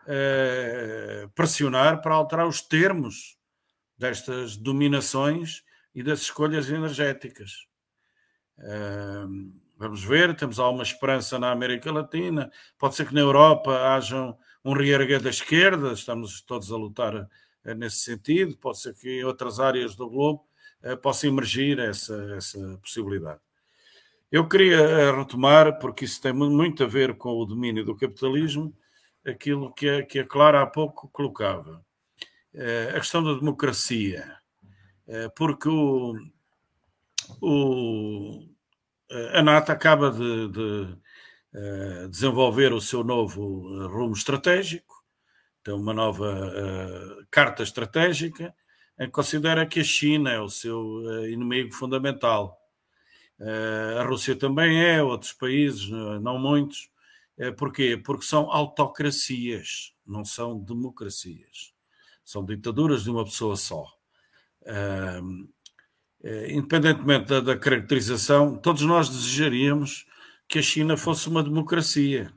[0.07, 3.39] eh, pressionar para alterar os termos
[3.97, 7.67] destas dominações e das escolhas energéticas.
[8.59, 14.37] Uh, vamos ver, temos alguma esperança na América Latina, pode ser que na Europa haja
[14.65, 17.29] um reerguer da esquerda, estamos todos a lutar
[17.65, 20.45] nesse sentido, pode ser que em outras áreas do globo
[20.83, 23.41] uh, possa emergir essa, essa possibilidade.
[24.31, 28.77] Eu queria retomar, porque isso tem muito a ver com o domínio do capitalismo,
[29.25, 31.85] aquilo que a, que a Clara há pouco colocava,
[32.53, 34.37] eh, a questão da democracia,
[35.07, 36.15] eh, porque o,
[37.41, 38.49] o,
[39.33, 40.99] a NATO acaba de, de
[41.55, 44.94] eh, desenvolver o seu novo rumo estratégico,
[45.65, 48.55] tem uma nova carta estratégica,
[48.99, 52.61] que considera que a China é o seu inimigo fundamental.
[53.99, 56.91] a Rússia também é, outros países, não muitos,
[57.57, 57.97] porquê?
[57.97, 61.73] Porque são autocracias, não são democracias.
[62.25, 63.87] São ditaduras de uma pessoa só.
[66.49, 70.07] Independentemente da, da, caracterização, todos nós desejaríamos
[70.49, 72.33] que a China fosse uma democracia,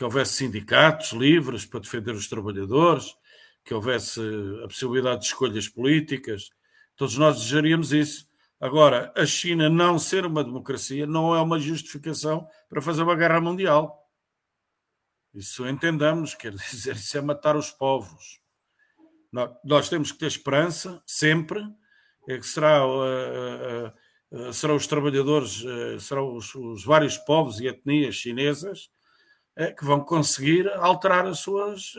[0.00, 3.14] que houvesse sindicatos livres para defender os trabalhadores,
[3.62, 4.18] que houvesse
[4.64, 6.48] a possibilidade de escolhas políticas.
[6.96, 8.26] Todos nós desejaríamos isso.
[8.58, 13.42] Agora, a China não ser uma democracia não é uma justificação para fazer uma guerra
[13.42, 14.10] mundial.
[15.34, 18.40] Isso entendamos, quer dizer, isso é matar os povos.
[19.62, 21.62] Nós, temos que ter esperança, sempre,
[22.26, 23.92] é que será, uh,
[24.32, 25.62] uh, uh, serão os trabalhadores,
[25.98, 28.88] serão os, os, vários povos e etnias chinesas
[29.76, 31.92] que vão conseguir alterar as suas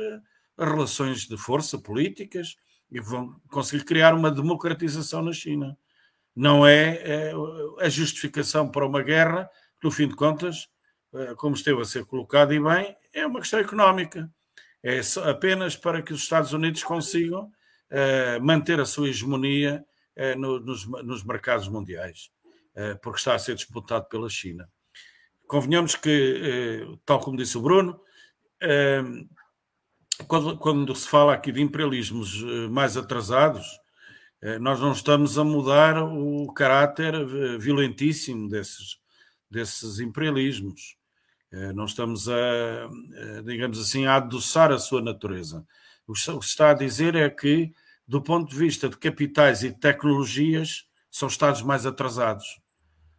[0.58, 2.56] relações de força políticas
[2.92, 5.78] e vão conseguir criar uma democratização na China.
[6.36, 7.34] Não é, é
[7.80, 9.50] a justificação para uma guerra,
[9.80, 10.70] que, no fim de contas,
[11.14, 14.30] eh, como esteve a ser colocado e bem, é uma questão económica.
[14.84, 15.00] É
[15.30, 17.52] apenas para que os Estados Unidos consigam
[18.42, 19.86] manter a sua hegemonia
[20.38, 22.32] no, nos, mercados mundiais,
[23.04, 24.68] porque está a ser disputado pela China.
[25.52, 28.00] Convenhamos que, tal como disse o Bruno,
[30.26, 33.68] quando, quando, se fala aqui de imperialismos mais atrasados,
[34.62, 37.14] nós não estamos a mudar o caráter
[37.60, 38.98] violentíssimo desses,
[39.50, 40.96] desses imperialismos.
[41.52, 42.90] Eh, não estamos a,
[43.44, 45.68] digamos assim, a adoçar a sua natureza.
[46.08, 47.74] O que se está a dizer é que,
[48.08, 52.62] do ponto de vista de capitais e tecnologias, são Estados mais atrasados.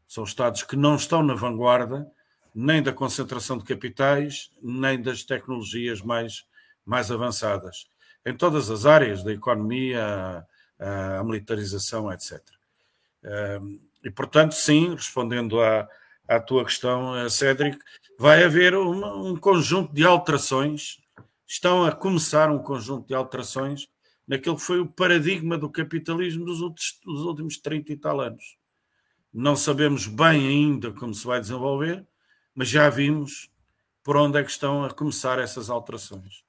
[0.06, 2.10] São Estados que não estão na vanguarda
[2.54, 6.44] nem da concentração de capitais, nem das tecnologias mais,
[6.84, 7.86] mais avançadas.
[8.24, 10.46] Em todas as áreas da economia,
[10.78, 12.40] a, a militarização, etc.
[14.04, 15.88] E, portanto, sim, respondendo à,
[16.26, 17.78] à tua questão, eh, Cédric,
[18.18, 20.98] vai haver um conjunto de alterações,
[21.46, 23.88] estão a começar um conjunto de alterações
[24.26, 28.56] naquele que foi o paradigma do capitalismo dos últimos, dos últimos 30 e tal anos.
[29.32, 32.06] Não sabemos bem ainda como se vai desenvolver,
[32.54, 33.50] mas já vimos
[34.02, 36.44] por onde é que estão a começar essas alterações.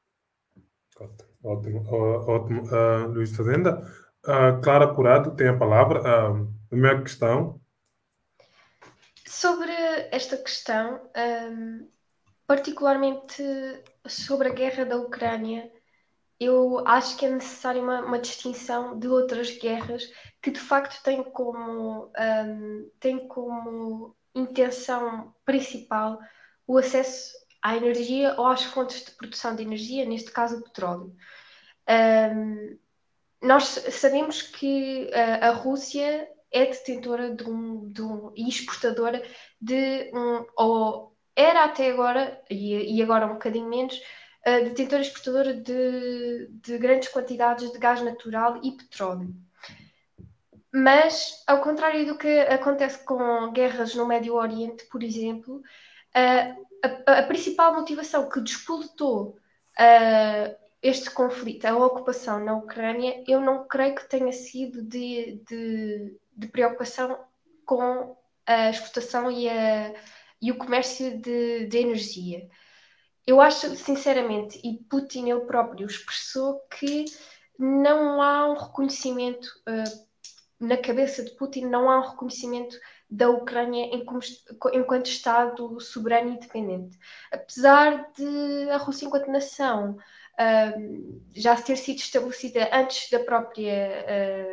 [1.43, 2.63] Ótimo, ótimo.
[2.63, 3.79] Uh, Luís Fazenda.
[4.25, 6.01] Uh, Clara Curado tem a palavra.
[6.01, 7.61] Uh, a minha questão
[9.27, 9.71] Sobre
[10.11, 11.89] esta questão, um,
[12.47, 13.43] particularmente
[14.07, 15.71] sobre a guerra da Ucrânia,
[16.39, 20.03] eu acho que é necessária uma, uma, distinção de outras guerras
[20.41, 26.19] que de facto têm como, um, têm como intenção principal
[26.65, 31.15] o acesso à energia ou às fontes de produção de energia, neste caso o petróleo.
[31.89, 32.77] Um,
[33.41, 39.21] nós sabemos que a, a, Rússia é detentora de um, de um, e exportadora
[39.59, 43.95] de um, ou era até agora, e, e agora um bocadinho menos,
[44.47, 49.35] uh, detentora e exportadora de, de grandes quantidades de gás natural e petróleo.
[50.75, 56.65] Mas, ao contrário do que acontece com guerras no Médio Oriente, por exemplo, uh,
[57.05, 59.37] a, a, principal motivação que despoletou
[59.79, 66.17] uh, este conflito, a ocupação na Ucrânia, eu não creio que tenha sido de, de,
[66.35, 67.23] de preocupação
[67.65, 69.93] com a exportação e, a,
[70.41, 72.49] e o comércio de, de, energia.
[73.27, 77.05] Eu acho, sinceramente, e Putin ele próprio expressou que
[77.59, 80.12] não há um reconhecimento, uh,
[80.63, 82.77] na cabeça de Putin, não há um reconhecimento
[83.09, 83.89] da Ucrânia
[84.73, 86.97] enquanto Estado soberano e independente.
[87.31, 89.97] Apesar de a Rússia, enquanto nação,
[91.35, 94.05] já ter sido estabelecida antes da própria,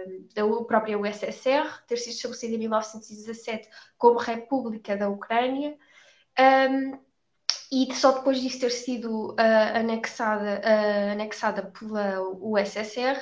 [0.07, 5.77] uh, da própria USSR, ter sido estabelecida em 1917 como República da Ucrânia,
[6.39, 6.99] um,
[7.73, 9.37] e só depois disso ter sido uh,
[9.75, 13.19] anexada, uh, anexada pela USSR,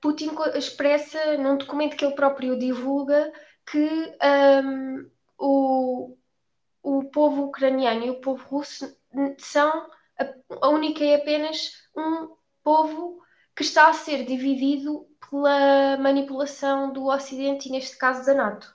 [0.00, 3.32] Putin expressa num documento que ele próprio divulga
[3.70, 4.16] que
[4.64, 6.16] um, o,
[6.82, 8.96] o povo ucraniano e o povo russo
[9.38, 9.88] são
[10.62, 13.20] a única é apenas um povo
[13.54, 18.72] que está a ser dividido pela manipulação do Ocidente e, neste caso, da NATO.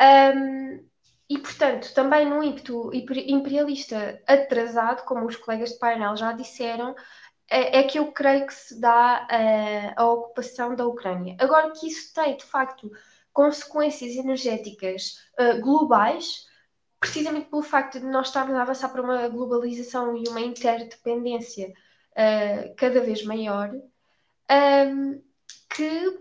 [0.00, 0.84] Um,
[1.28, 6.94] e, portanto, também num ímpeto imperialista atrasado, como os colegas de painel já disseram,
[7.50, 11.36] é, é que eu creio que se dá a, a ocupação da Ucrânia.
[11.40, 12.90] Agora que isso tem, de facto,
[13.32, 16.46] consequências energéticas uh, globais,
[17.00, 22.74] precisamente pelo facto de nós estarmos a avançar para uma globalização e uma interdependência uh,
[22.76, 23.72] cada vez maior,
[24.48, 25.20] ehm,
[25.74, 26.20] que,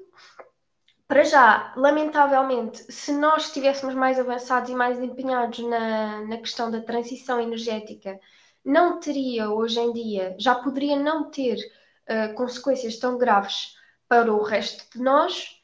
[1.08, 6.82] para já, lamentavelmente, se nós estivéssemos mais avançados e mais empenhados na, na questão da
[6.82, 8.20] transição energética,
[8.64, 13.76] não teria hoje em dia, já poderia não ter uh, consequências tão graves
[14.08, 15.58] para o resto de nós.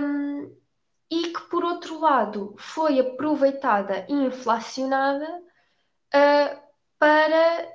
[0.00, 0.56] Um,
[1.10, 5.26] e que, por outro lado, foi aproveitada e inflacionada
[6.14, 6.60] uh,
[6.98, 7.66] para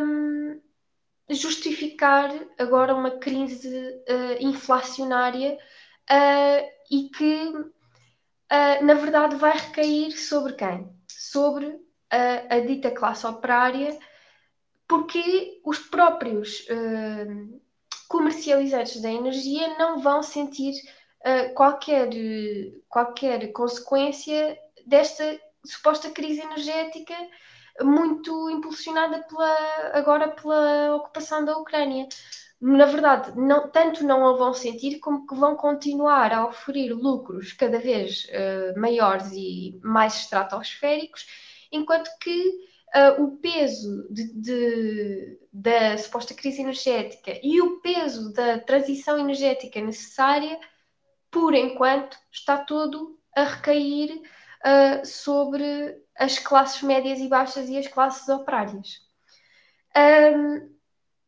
[0.00, 0.60] um,
[1.28, 5.58] justificar agora uma crise uh, inflacionária
[6.90, 7.52] e que,
[8.82, 10.92] na verdade, vai recair sobre quem?
[11.06, 11.78] Sobre
[12.10, 13.98] a, a dita classe operária,
[14.88, 16.66] porque os próprios
[18.10, 20.74] comercializantes da energia não vão sentir
[21.20, 22.10] uh, qualquer,
[22.88, 27.14] qualquer consequência desta suposta crise energética
[27.80, 29.56] muito impulsionada pela,
[29.92, 32.08] agora pela ocupação da Ucrânia.
[32.60, 37.52] Na verdade, não, tanto não a vão sentir como que vão continuar a oferir lucros
[37.52, 41.26] cada vez uh, maiores e mais estratosféricos,
[41.70, 42.48] enquanto que
[42.94, 49.80] uh, o peso de, de, da suposta crise energética e o peso da transição energética
[49.80, 50.58] necessária
[51.30, 57.86] por enquanto, está todo a recair uh, sobre as classes médias e baixas e as
[57.86, 59.00] classes operárias.
[59.96, 60.74] Um,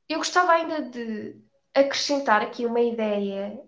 [0.09, 1.37] eu gostava ainda de
[1.75, 3.59] acrescentar aqui uma ideia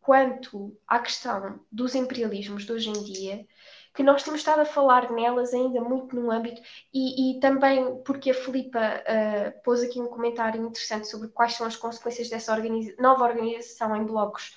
[0.00, 3.46] quanto à questão dos imperialismos de hoje em dia,
[3.94, 6.60] que nós temos estado a falar nelas ainda muito no âmbito,
[6.92, 11.66] e, e também porque a Filipa uh, pôs aqui um comentário interessante sobre quais são
[11.66, 14.54] as consequências dessa organiza nova organização em blocos.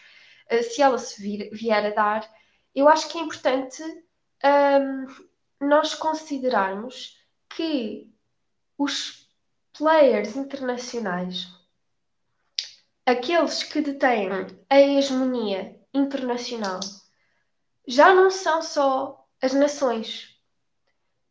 [0.51, 2.29] Eh, se ela se vir, vier a dar,
[2.75, 3.81] eu acho que é importante
[4.43, 7.17] um, nós considerarmos
[7.49, 8.11] que
[8.77, 9.29] os
[9.77, 11.47] players internacionais,
[13.05, 14.29] aqueles que detêm
[14.69, 16.79] a hegemonia internacional,
[17.87, 20.39] já não são só as nações.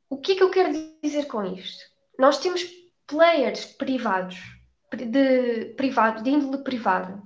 [0.09, 1.85] O que é que eu quero dizer com isto?
[2.19, 2.65] Nós temos
[3.07, 4.39] players privados,
[4.93, 7.23] de, privado, de índole privada,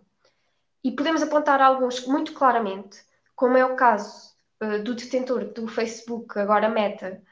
[0.82, 3.02] e podemos apontar alguns muito claramente,
[3.34, 7.22] como é o caso uh, do detentor do Facebook, agora Meta,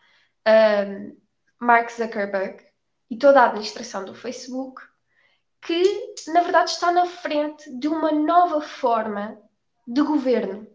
[0.48, 1.16] uh,
[1.60, 2.64] Mark Zuckerberg,
[3.10, 4.80] e toda a administração do Facebook,
[5.60, 5.82] que
[6.28, 9.38] na verdade está na frente de uma nova forma
[9.86, 10.66] de governo,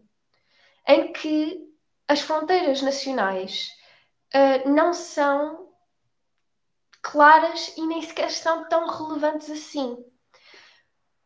[0.86, 1.67] em que
[2.08, 3.68] as fronteiras nacionais
[4.34, 5.68] uh, não são
[7.02, 10.02] claras e nem sequer são tão relevantes assim.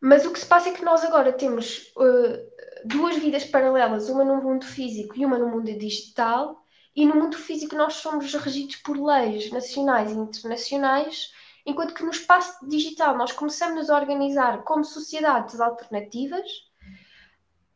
[0.00, 4.24] Mas o que se passa é que nós agora temos uh, duas vidas paralelas, uma
[4.24, 6.60] no mundo físico e uma no mundo digital,
[6.94, 11.30] e no mundo físico nós somos regidos por leis nacionais e internacionais,
[11.64, 16.71] enquanto que no espaço digital nós começamos a organizar como sociedades alternativas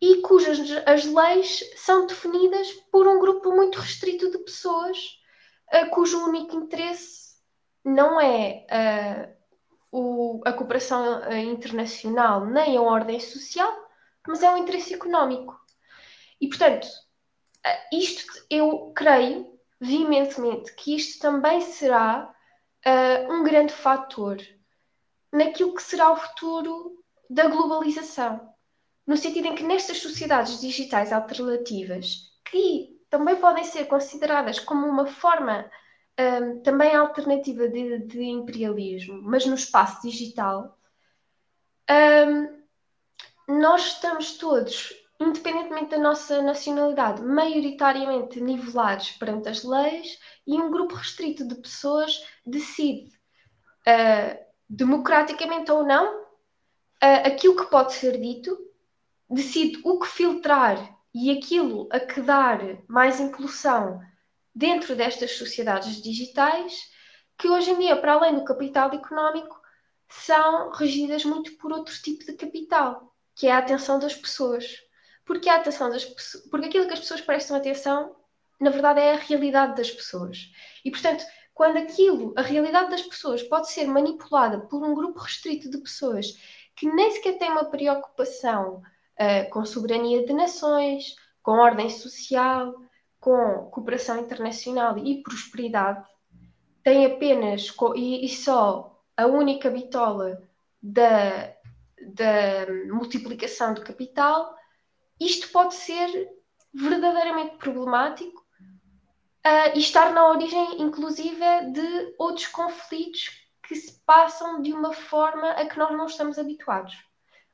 [0.01, 4.99] e cujas as leis são definidas por um grupo muito restrito de pessoas,
[5.73, 7.37] uh, cujo único interesse
[7.85, 9.37] não é uh,
[9.91, 13.73] o, a cooperação uh, internacional nem a ordem social,
[14.27, 15.59] mas é um interesse económico.
[16.41, 16.87] E, portanto,
[17.93, 22.33] isto eu creio veementemente que isto também será
[23.29, 24.37] um grande fator
[25.33, 28.56] naquilo que será o futuro da globalização
[29.07, 35.07] no sentido em que nestas sociedades digitais alternativas, que também podem ser consideradas como uma
[35.07, 35.71] forma
[36.19, 40.77] um, também alternativa de, de, imperialismo, mas no espaço digital,
[41.89, 50.71] um, nós estamos todos, independentemente da nossa nacionalidade, maioritariamente nivelados perante as leis e um
[50.71, 53.13] grupo restrito de pessoas decide,
[53.87, 54.37] uh,
[54.69, 58.66] democraticamente ou não, uh, aquilo que pode ser dito
[59.29, 64.01] decide o que filtrar e aquilo a que dar mais inclusão
[64.55, 66.75] dentro destas sociedades digitais,
[67.39, 69.61] que hoje em dia, para além do capital económico,
[70.09, 74.79] são regidas muito por outro tipo de capital, que é a atenção das pessoas.
[75.25, 76.05] Porque a atenção das
[76.51, 78.15] porque aquilo que as pessoas prestam atenção,
[78.61, 80.51] na verdade, é a realidade das pessoas.
[80.85, 85.69] E, portanto, quando aquilo, a realidade das pessoas, pode ser manipulada por um grupo restrito
[85.71, 86.27] de pessoas
[86.77, 88.83] que nem sequer têm uma preocupação
[89.21, 92.75] uh, com soberania de nações, com ordem social,
[93.21, 96.05] com cooperação internacional e prosperidade,
[96.83, 100.43] tem apenas e, e só a única bitola
[100.83, 101.53] da,
[102.15, 104.55] da multiplicação do capital,
[105.19, 106.29] isto pode ser
[106.73, 108.41] verdadeiramente problemático
[109.47, 113.31] uh, e estar na origem, inclusive, de outros conflitos
[113.67, 117.06] que se passam de uma forma a que nós não estamos habituados.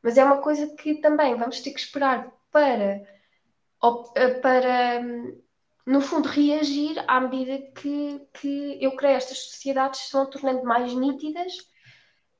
[0.02, 3.06] Mas é uma coisa que também vamos ter que esperar para,
[4.16, 5.00] eh, para
[5.86, 10.92] no fundo, reagir à medida que, que eu creio estas sociedades se vão tornando mais
[10.94, 11.52] nítidas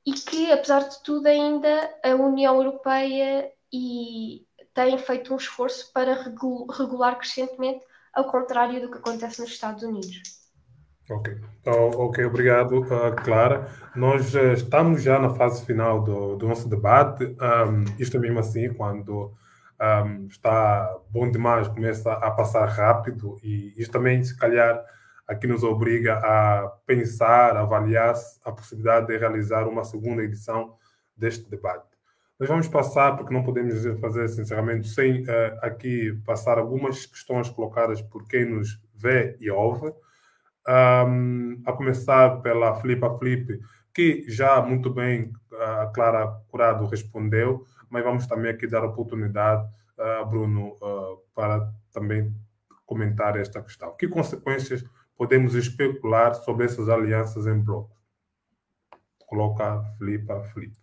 [0.05, 6.13] e que, apesar de tudo, ainda a União Europeia e tem feito um esforço para
[6.13, 10.32] regular crescentemente, ao contrário do que acontece nos Estados Unidos.
[11.09, 13.67] Ok, oh, ok, obrigado, uh, Clara.
[13.93, 17.25] Nós uh, estamos já na fase final do, do nosso debate.
[17.25, 19.33] Um, isto mesmo assim, quando
[19.81, 24.81] um, está bom demais, começa a passar rápido, e isto também, se calhar,
[25.27, 30.77] aqui nos obriga a pensar, avaliar a possibilidade de realizar uma segunda edição
[31.17, 31.97] deste debate.
[32.39, 37.49] Nós vamos passar, porque não podemos fazer esse encerramento sem uh, aqui passar algumas questões
[37.49, 39.93] colocadas por quem nos vê e ouve
[40.67, 43.59] um, a começar pela Flipa Flip,
[43.93, 49.67] que já muito bem a Clara Curado respondeu, mas vamos também aqui dar oportunidade
[49.97, 52.35] a uh, Bruno uh, para também
[52.85, 53.95] comentar esta questão.
[53.95, 54.83] Que consequências
[55.15, 57.95] podemos especular sobre essas alianças em bloco?
[59.27, 60.75] Coloca Flipa Flip.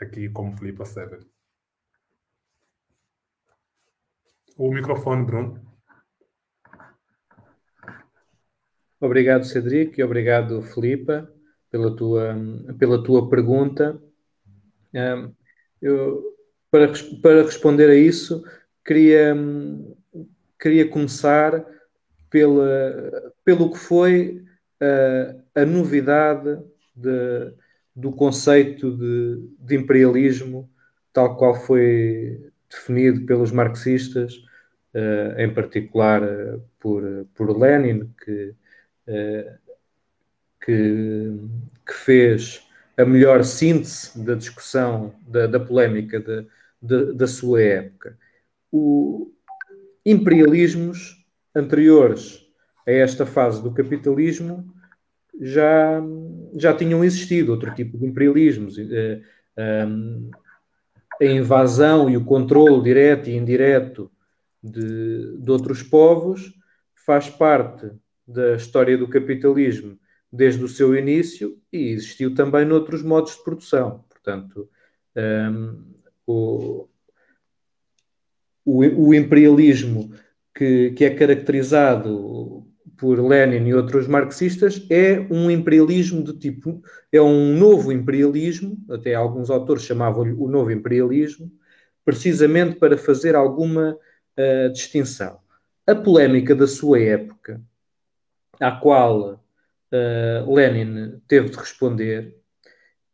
[0.00, 1.26] Aqui como Flipa 7.
[4.56, 5.71] O microfone, Bruno.
[9.02, 11.28] Obrigado, Cedric, e obrigado, Filipa,
[11.68, 12.36] pela tua,
[12.78, 14.00] pela tua pergunta.
[15.80, 16.22] Eu,
[16.70, 18.44] para, para responder a isso,
[18.84, 19.34] queria,
[20.56, 21.66] queria começar
[22.30, 24.44] pela, pelo que foi
[24.80, 26.62] a, a novidade
[26.94, 27.54] de,
[27.96, 30.70] do conceito de, de, imperialismo,
[31.12, 34.36] tal qual foi definido pelos marxistas,
[34.94, 37.02] uh, em particular uh, por,
[37.34, 38.54] por Lenin, que
[40.64, 41.36] que,
[41.86, 42.66] que, fez
[42.96, 46.46] a melhor síntese da discussão, da, da polémica de,
[46.80, 48.16] de, da sua época.
[48.70, 49.32] O
[50.04, 51.24] imperialismos
[51.54, 52.44] anteriores
[52.86, 54.72] a esta fase do capitalismo
[55.40, 56.02] já,
[56.56, 58.76] já tinham existido outro tipo de imperialismos.
[58.78, 59.22] Eh,
[59.56, 60.30] ehm,
[61.20, 64.10] a invasão e o controle direto e indireto
[64.62, 66.52] de, de outros povos
[67.06, 67.90] faz parte
[68.32, 69.98] da história do capitalismo
[70.32, 74.04] desde o seu início e existiu também noutros modos de produção.
[74.08, 74.68] Portanto,
[75.16, 75.84] um,
[76.26, 76.88] o,
[78.64, 80.12] o, o, imperialismo
[80.54, 86.80] que, que, é caracterizado por Lenin e outros marxistas, é um imperialismo de tipo,
[87.10, 91.50] é um novo imperialismo, até alguns autores chamavam-lhe o novo imperialismo,
[92.04, 93.98] precisamente para fazer alguma
[94.38, 95.40] uh, distinção.
[95.84, 97.60] A polémica da sua época,
[98.62, 99.34] à qual
[99.92, 102.36] uh, Lenin teve de responder,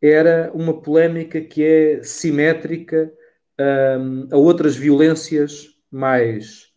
[0.01, 3.11] era uma polémica que é simétrica
[3.59, 6.67] um, a outras violências mais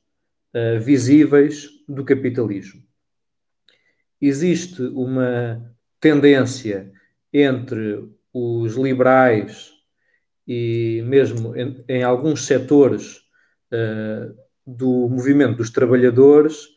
[0.55, 2.82] uh, visíveis do capitalismo.
[4.20, 6.90] Existe uma tendência
[7.32, 9.73] entre os liberais
[10.49, 13.19] e mesmo em, em alguns setores
[13.70, 14.35] uh,
[14.66, 16.69] do movimento dos trabalhadores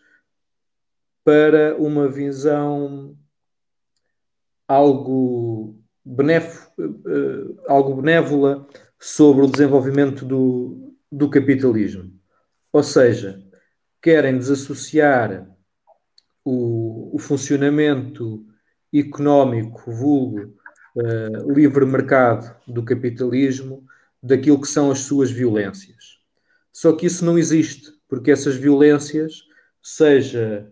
[1.25, 3.17] para uma visão
[4.67, 5.75] algo,
[6.05, 8.67] benéf, uh, algo benévola
[8.99, 12.13] sobre o desenvolvimento do, do capitalismo.
[12.71, 13.43] Ou seja,
[13.99, 15.49] querem desassociar
[16.43, 18.45] o, o funcionamento
[18.93, 20.55] económico, vulgo,
[20.95, 23.83] uh, livre mercado do capitalismo,
[24.21, 26.19] daquilo que são as suas violências.
[26.71, 29.41] Só que isso não existe, porque essas violências,
[29.81, 30.71] seja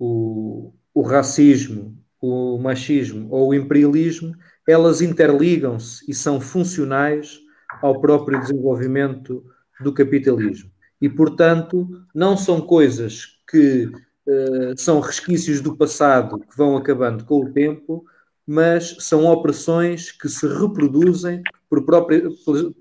[0.00, 4.34] o, o racismo, o machismo ou o imperialismo,
[4.66, 7.38] elas interligam-se e são funcionais
[7.82, 9.44] ao próprio desenvolvimento
[9.80, 10.70] do capitalismo.
[11.00, 17.44] E, portanto, não são coisas que uh, são resquícios do passado que vão acabando com
[17.44, 18.04] o tempo,
[18.46, 22.22] mas são operações que se reproduzem por própria,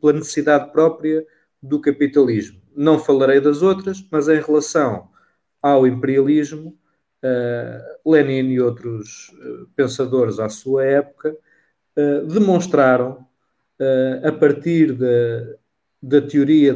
[0.02, 1.26] pela necessidade própria
[1.62, 2.60] do capitalismo.
[2.76, 5.10] Não falarei das outras, mas em relação
[5.62, 6.78] ao imperialismo,
[8.06, 11.36] Lenin e outros uh, pensadores à sua época
[11.98, 13.28] uh, demonstraram,
[14.26, 15.56] a partir da,
[16.04, 16.76] da teoria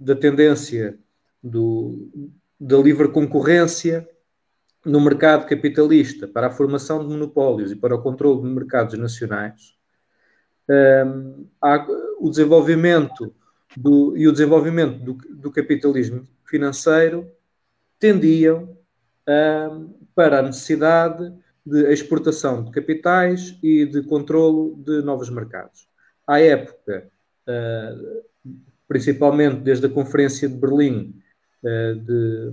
[0.00, 0.98] da tendência
[1.40, 2.10] do,
[2.58, 4.08] da livre concorrência,
[4.84, 9.76] no mercado capitalista para a formação de monopólios e para o controle de mercados nacionais,
[12.18, 13.32] o desenvolvimento
[13.76, 17.30] do, e o desenvolvimento do, do capitalismo financeiro
[17.98, 18.77] tendiam
[20.14, 21.32] para a necessidade
[21.64, 25.88] de exportação de capitais e de controlo de novos mercados.
[26.26, 27.08] À época,
[27.46, 28.22] uh,
[28.86, 31.14] principalmente desde a Conferência de Berlim
[31.62, 32.52] uh, de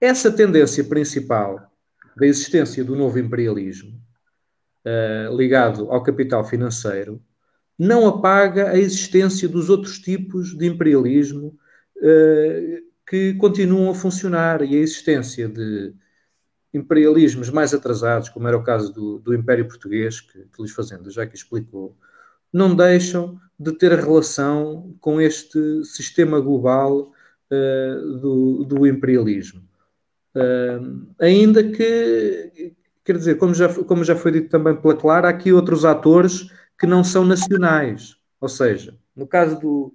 [0.00, 1.70] Essa tendência principal
[2.16, 4.00] da existência do novo imperialismo,
[4.84, 7.20] uh, ligado ao capital financeiro,
[7.78, 11.58] não apaga a existência dos outros tipos de imperialismo
[11.96, 15.92] uh, que continuam a funcionar e a existência de
[16.74, 21.08] imperialismos mais atrasados, como era o caso do, do Império Português, que, que Luís Fazenda
[21.08, 21.96] já que explicou,
[22.52, 27.12] não deixam de ter relação com este sistema global
[27.50, 29.62] uh, do, do, imperialismo.
[30.34, 32.74] Uh, ainda que,
[33.04, 36.50] quer dizer, como já, como já foi dito também pela Clara, há aqui outros atores
[36.78, 38.16] que não são nacionais.
[38.40, 39.94] Ou seja, no caso do,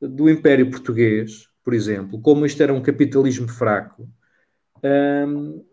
[0.00, 4.08] do Império Português, por exemplo, como isto era um capitalismo fraco,
[4.82, 5.64] um,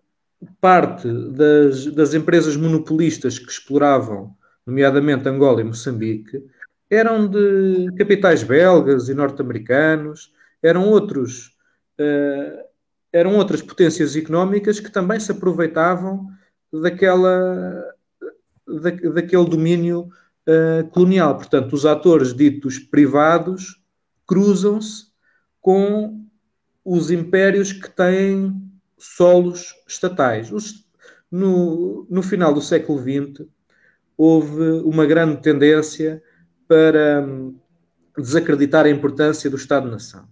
[0.59, 4.35] parte das, das empresas monopolistas que exploravam,
[4.65, 6.43] nomeadamente Angola e Moçambique,
[6.89, 10.31] eram de capitais belgas e norte-americanos,
[10.61, 11.55] eram outros.
[11.99, 12.65] Uh,
[13.11, 16.27] eram outras potências económicas que também se aproveitavam
[16.81, 17.95] daquela,
[18.67, 20.09] da, daquele domínio
[20.45, 21.37] uh, colonial.
[21.37, 23.81] Portanto, os atores ditos privados
[24.27, 25.05] cruzam-se
[25.61, 26.25] com
[26.83, 28.61] os impérios que têm
[28.97, 30.51] solos estatais.
[30.51, 30.85] Os,
[31.31, 33.47] no, no final do século XX,
[34.17, 36.21] houve uma grande tendência
[36.67, 37.55] para hum,
[38.17, 40.27] desacreditar a importância do Estado-nação.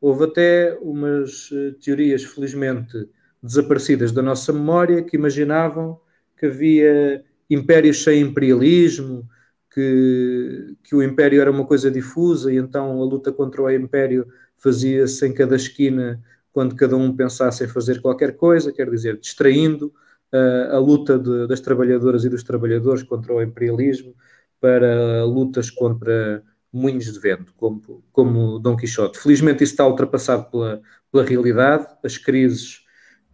[0.00, 3.08] Houve até umas eh, teorias, felizmente,
[3.42, 6.00] desaparecidas da nossa memória, que imaginavam
[6.36, 9.28] que havia impérios sem imperialismo,
[9.72, 14.26] que, que o império era uma coisa difusa e então a luta contra o império
[14.58, 16.22] fazia-se em cada esquina
[16.52, 19.92] quando cada um pensasse em fazer qualquer coisa, quer dizer, distraindo
[20.32, 24.14] uh, a luta de, das trabalhadoras e dos trabalhadores contra o imperialismo
[24.60, 26.42] para lutas contra
[26.72, 29.18] moinhos de vento, como, como Dom Quixote.
[29.18, 30.80] Felizmente isso está ultrapassado pela,
[31.10, 32.80] pela realidade, as crises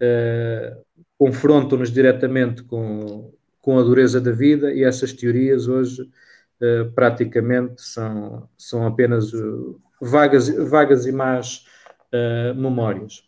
[0.01, 0.85] uh,
[1.19, 8.49] confrontam-nos diretamente com, com a dureza da vida e essas teorias hoje uh, praticamente são,
[8.57, 9.31] são apenas
[10.01, 11.65] vagas, vagas e más
[12.57, 13.23] memórias.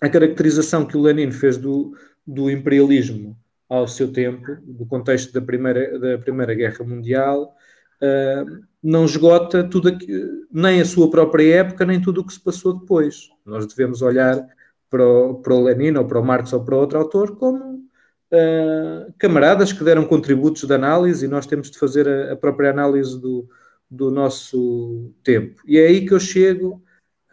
[0.00, 1.96] A caracterização que o Lenin fez do,
[2.26, 3.36] do imperialismo
[3.68, 7.54] ao seu tempo, do contexto da Primeira, da primeira Guerra Mundial,
[8.02, 10.06] uh, não esgota tudo aqui,
[10.52, 13.30] nem a sua própria época, nem tudo o que se passou depois.
[13.44, 14.46] Nós devemos olhar
[14.90, 19.12] para o, para o Lenin ou para o Marx ou para outro autor como uh,
[19.18, 23.18] camaradas que deram contributos de análise e nós temos de fazer a, a própria análise
[23.18, 23.48] do,
[23.90, 25.62] do nosso tempo.
[25.66, 26.82] E é aí que eu chego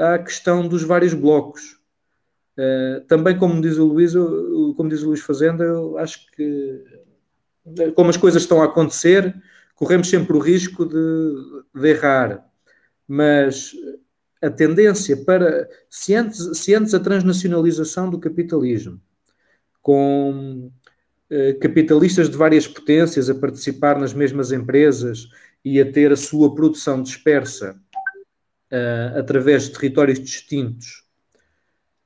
[0.01, 1.79] à questão dos vários blocos.
[2.57, 4.13] Uh, também, como diz o Luís,
[4.75, 6.83] como diz o Luís Fazenda, eu acho que
[7.95, 9.33] como as coisas estão a acontecer,
[9.75, 11.35] corremos sempre o risco de,
[11.73, 12.45] de errar.
[13.07, 13.73] Mas
[14.41, 15.69] a tendência para.
[15.89, 18.99] Se antes, se antes a transnacionalização do capitalismo,
[19.81, 20.71] com
[21.29, 25.29] eh, capitalistas de várias potências a participar nas mesmas empresas
[25.63, 27.79] e a ter a sua produção dispersa
[28.71, 31.03] uh, através de territórios distintos,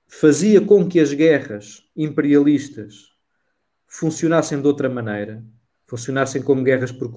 [0.08, 3.12] fazia com que as guerras imperialistas
[3.88, 5.44] funcionassem de outra maneira,
[5.88, 7.12] funcionassem como guerras por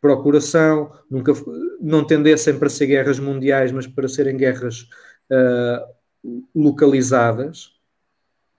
[0.00, 1.32] procuração, nunca,
[1.80, 4.88] não tendessem para ser guerras mundiais, mas para serem guerras
[5.30, 7.72] uh, localizadas,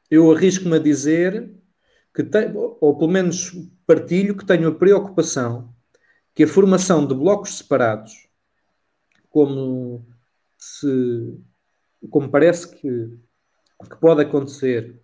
[0.09, 1.51] eu arrisco-me a dizer
[2.13, 3.51] que, tem, ou pelo menos
[3.85, 5.73] partilho, que tenho a preocupação
[6.35, 8.24] que a formação de blocos separados,
[9.35, 10.07] como
[10.57, 11.37] se
[12.09, 13.19] como parece que,
[13.89, 14.97] que pode acontecer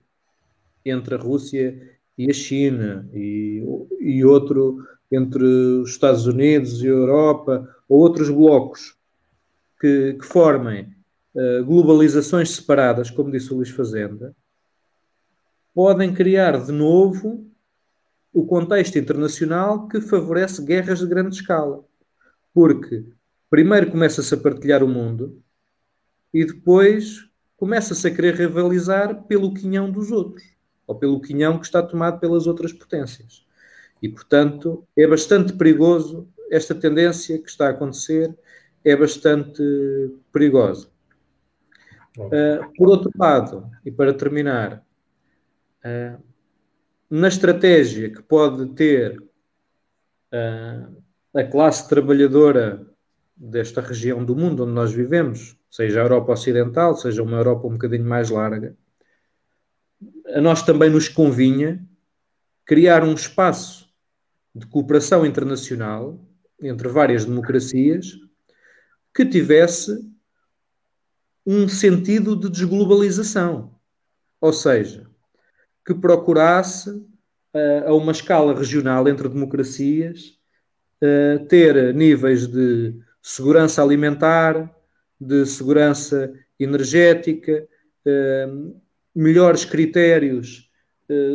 [0.86, 3.62] entre a Rússia e a China e,
[4.00, 8.96] e outro entre os Estados Unidos e a Europa, ou outros blocos
[9.82, 10.96] que, que formem
[11.36, 14.34] uh, globalizações separadas, como disse o Luís Fazenda,
[15.74, 17.52] podem criar de novo
[18.32, 21.84] o contexto internacional que favorece guerras de grande escala.
[22.54, 23.04] Porque
[23.52, 25.44] primeiro começa-se a partilhar o mundo
[26.34, 30.44] e depois começa-se a querer rivalizar pelo quinhão dos outros,
[30.88, 33.46] ou pelo quinhão que está tomado pelas outras potências.
[34.02, 38.34] E, portanto, é bastante perigoso esta tendência que está a acontecer,
[38.84, 39.62] é bastante
[40.32, 40.90] perigosa.
[42.18, 44.84] Uh, por outro lado, e para terminar,
[45.86, 46.24] uh,
[47.10, 51.04] na estratégia que pode ter uh,
[51.34, 52.91] a classe trabalhadora
[53.44, 57.72] desta região do mundo onde nós vivemos, seja a Europa Ocidental, seja uma Europa um
[57.72, 58.78] bocadinho mais larga,
[60.28, 61.84] a nós também nos convinha
[62.64, 63.90] criar um espaço
[64.54, 66.24] de cooperação internacional
[66.62, 68.12] entre várias democracias
[69.14, 70.08] que tivesse
[71.44, 73.74] um sentido de desglobalização,
[74.40, 75.10] ou seja,
[75.84, 80.38] que procurasse uh, a uma escala regional entre democracias
[81.02, 84.74] uh, ter níveis de segurança alimentar,
[85.20, 87.68] de segurança energética,
[88.06, 88.82] uh,
[89.14, 90.70] melhores critérios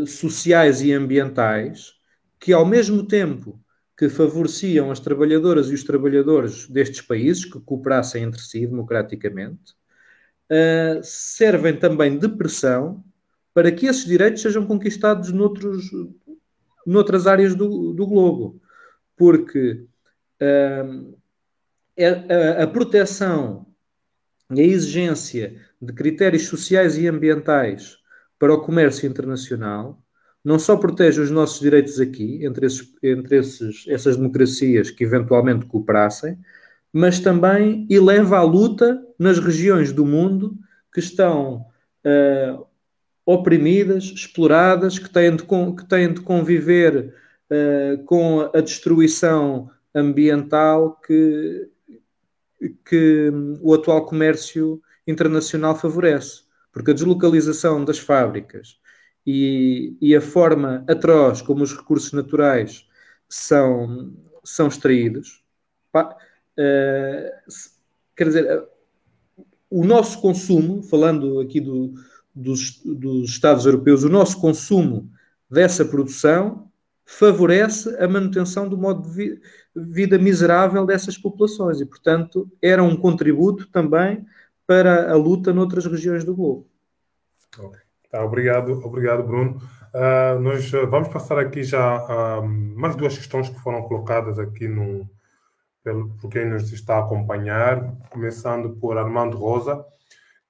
[0.07, 1.97] sociais e ambientais
[2.41, 3.61] que, ao mesmo tempo
[3.97, 9.75] que favoreciam as trabalhadoras e os trabalhadores destes países que cooperassem entre si democraticamente,
[10.51, 13.03] uh, servem também de pressão
[13.55, 15.91] para que esses direitos sejam conquistados noutros,
[16.87, 18.61] noutras áreas do, do globo.
[19.17, 19.87] Porque
[20.43, 21.19] uh,
[21.99, 23.67] a, a proteção
[24.55, 27.99] e a exigência de critérios sociais e ambientais
[28.39, 30.03] para o comércio internacional
[30.47, 35.67] não só protege os nossos direitos aqui, entre, esses, entre esses, essas democracias que eventualmente
[35.67, 36.39] cooperassem,
[36.93, 40.57] mas também eleva a luta nas regiões do mundo
[40.95, 41.67] que estão
[42.07, 42.65] uh,
[43.27, 47.13] oprimidas, exploradas, que têm de, que têm de conviver
[47.51, 51.69] uh, com a destruição ambiental que,
[52.85, 53.31] que
[53.61, 56.43] o atual comércio internacional favorece,
[56.73, 58.79] porque a deslocalização das fábricas
[59.27, 62.87] e, e a forma atroz como os recursos naturais
[63.29, 64.13] são,
[64.45, 65.45] são extraídos,
[65.93, 66.17] pá,
[66.59, 67.53] uh,
[68.17, 68.69] quer dizer,
[69.69, 71.95] o nosso consumo, falando aqui do,
[72.35, 75.11] dos, dos Estados europeus, o nosso consumo
[75.51, 76.71] dessa produção
[77.07, 79.41] favorece a manutenção do modo de
[79.75, 84.27] vida miserável dessas populações e, portanto, era um contributo também
[84.67, 86.67] para a luta noutras regiões do globo.
[87.57, 87.81] Okay.
[88.11, 89.61] Tá, obrigado, obrigado, Bruno.
[89.95, 95.09] Uh, nós vamos passar aqui já uh, mais duas questões que foram colocadas aqui no,
[95.83, 99.85] pelo, por quem nos está a acompanhar, começando por Armando Rosa,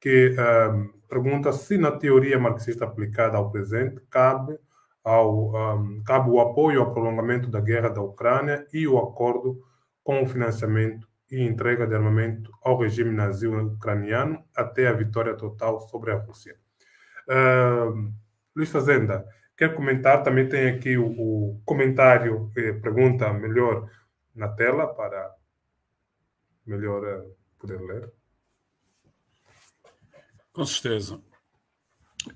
[0.00, 4.58] que uh, pergunta se na teoria marxista aplicada ao presente cabe
[5.06, 9.64] ao, um, o apoio ao prolongamento da guerra da Ucrânia e o acordo
[10.02, 15.80] com o financiamento e entrega de armamento ao regime nazi ucraniano até a vitória total
[15.80, 16.56] sobre a Rússia.
[17.28, 18.12] Uh,
[18.54, 19.24] Luís Fazenda,
[19.56, 20.24] quer comentar?
[20.24, 23.88] Também tem aqui o, o comentário, eh, pergunta melhor
[24.34, 25.32] na tela para
[26.66, 28.12] melhor uh, poder ler.
[30.52, 31.20] Com certeza.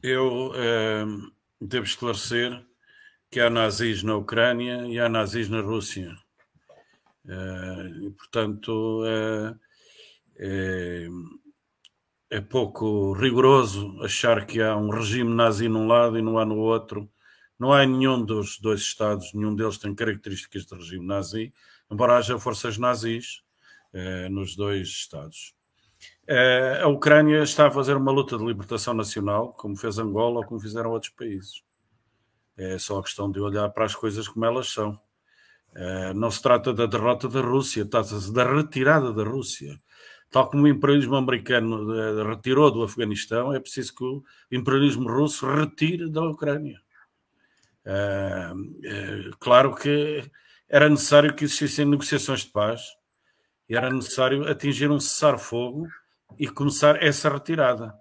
[0.02, 2.64] Eu uh, devo esclarecer
[3.30, 6.16] que há nazis na Ucrânia e há nazis na Rússia.
[7.24, 9.58] Uh, e, portanto, uh,
[10.36, 11.06] é,
[12.30, 16.56] é, pouco rigoroso achar que há um regime nazi num lado e não há no
[16.56, 17.08] outro.
[17.58, 21.52] Não há nenhum dos dois Estados, nenhum deles tem características de regime nazi,
[21.90, 23.42] embora haja forças nazis
[23.92, 25.54] uh, nos dois Estados.
[26.82, 30.60] A Ucrânia está a fazer uma luta de libertação nacional, como fez Angola ou como
[30.60, 31.62] fizeram outros países.
[32.56, 35.00] É só a questão de olhar para as coisas como elas são.
[35.74, 39.80] É, não se trata da derrota da Rússia, trata-se da retirada da Rússia.
[40.30, 45.46] Tal como o imperialismo americano é, retirou do Afeganistão, é preciso que o imperialismo russo
[45.46, 46.80] retire da Ucrânia.
[49.40, 50.22] Claro que
[50.68, 52.82] era necessário que existissem negociações de paz,
[53.68, 55.88] era necessário atingir um cessar-fogo
[56.38, 57.94] e começar essa retirada.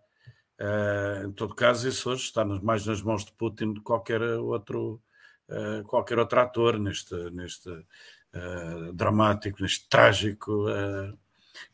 [0.59, 4.21] Uh, em todo caso, isso hoje está mais nas mãos de Putin do que qualquer
[4.21, 5.01] outro,
[5.47, 10.65] uh, qualquer outro ator neste, neste uh, dramático, neste trágico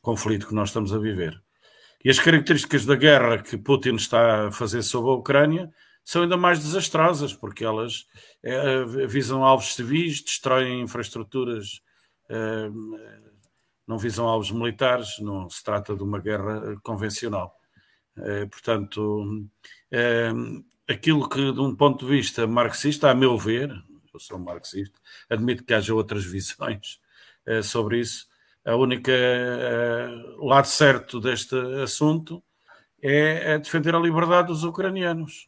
[0.01, 1.39] conflito que nós estamos a viver.
[2.03, 5.71] E as características da guerra que Putin está a fazer sobre a Ucrânia
[6.03, 8.05] são ainda mais desastrosas, porque elas
[9.07, 11.81] visam alvos civis, destroem infraestruturas,
[13.87, 17.59] não visam alvos militares, não se trata de uma guerra convencional.
[18.17, 19.47] Eh, portanto,
[19.91, 20.31] eh,
[20.87, 23.71] aquilo que, de um ponto de vista marxista, a meu ver,
[24.13, 24.99] eu sou marxista,
[25.29, 26.99] admito que haja outras visões
[27.45, 28.27] eh, sobre isso.
[28.65, 29.11] A única
[30.39, 32.43] lado certo deste assunto
[32.99, 35.47] é, é, defender a liberdade dos ucranianos.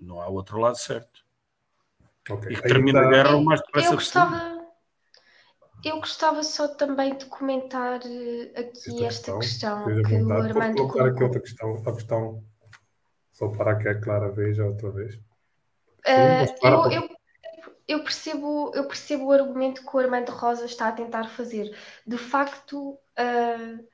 [0.00, 1.20] Não há outro lado certo.
[2.30, 2.52] Okay.
[2.52, 4.59] E que termine a guerra o mais depressa possível.
[5.84, 10.88] Eu gostava só também de comentar eh, aqui esta, questão, questão que o Armando Vou
[10.88, 12.44] colocar aqui outra questão, a questão
[13.32, 15.14] só para que a Clara veja outra vez.
[16.06, 17.08] Uh, eu, eu,
[17.88, 21.74] eu, percebo, eu percebo o argumento que o Armando Rosa está a tentar fazer.
[22.06, 23.88] De facto, uh,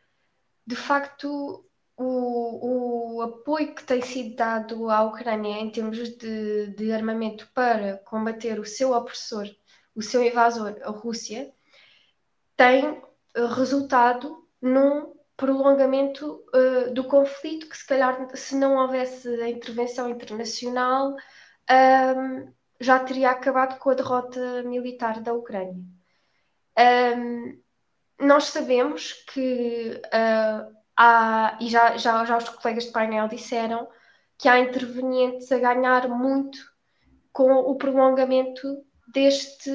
[0.66, 1.64] de facto
[1.96, 7.98] o, o apoio que tem sido dado à Ucrânia em termos de, de armamento para
[7.98, 9.46] combater o seu opressor,
[9.94, 11.52] o seu invasor, a Rússia,
[12.56, 13.02] tem
[13.34, 20.08] eh, resultado num prolongamento uh, do conflito que se calhar se não houvesse a intervenção
[20.08, 21.16] internacional um,
[21.68, 25.74] ehm, já teria acabado com a derrota militar da Ucrânia.
[25.74, 27.58] Um, ehm,
[28.18, 33.86] nós sabemos que uh, há, e já, já, já os colegas de painel disseram,
[34.38, 36.58] que há intervenientes a ganhar muito
[37.30, 39.70] com o prolongamento deste,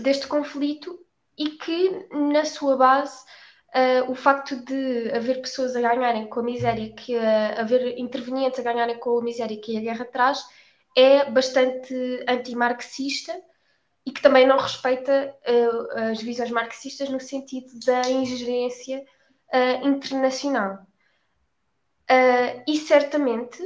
[0.00, 0.98] deste conflito
[1.38, 3.24] e que, na sua base,
[3.74, 8.58] uh, o facto de haver pessoas a ganharem com a miséria, que uh, haver intervenientes
[8.58, 10.44] a ganharem com a miséria que a guerra traz,
[10.96, 11.94] é bastante
[12.28, 13.40] antimarxista
[14.04, 19.04] e que também não respeita uh, as visões marxistas no sentido da ingerência
[19.82, 20.86] internacional.
[22.66, 23.62] e certamente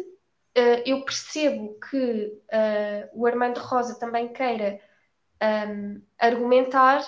[0.87, 2.41] eu percebo que
[3.13, 4.79] o Armando Rosa também queira
[5.43, 7.05] um, argumentar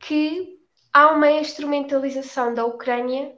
[0.00, 0.58] que
[0.92, 3.32] há uma instrumentalização da Ucrânia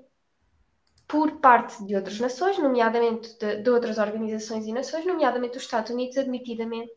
[1.06, 5.90] por parte de outras nações, nomeadamente de, de outras organizações e nações, nomeadamente os Estados
[5.90, 6.94] Unidos, admitidamente,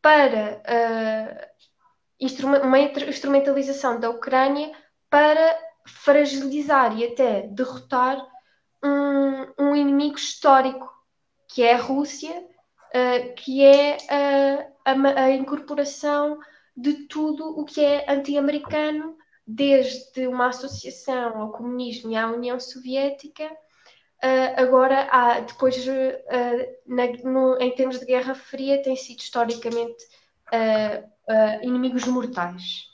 [0.00, 1.54] para uh,
[2.62, 4.72] uma instrumentalização da Ucrânia
[5.10, 8.16] para fragilizar e até derrotar
[8.82, 10.90] um, um inimigo histórico,
[11.48, 13.98] que é a Rússia, uh, que é
[14.84, 16.38] a, a, incorporação
[16.76, 23.50] de tudo o que é anti-americano, desde uma associação ao comunismo e à União Soviética,
[24.24, 30.02] Uh, agora, há, depois, uh, na, no, em termos de Guerra Fria, têm sido historicamente
[30.48, 32.84] uh, inimigos mortais.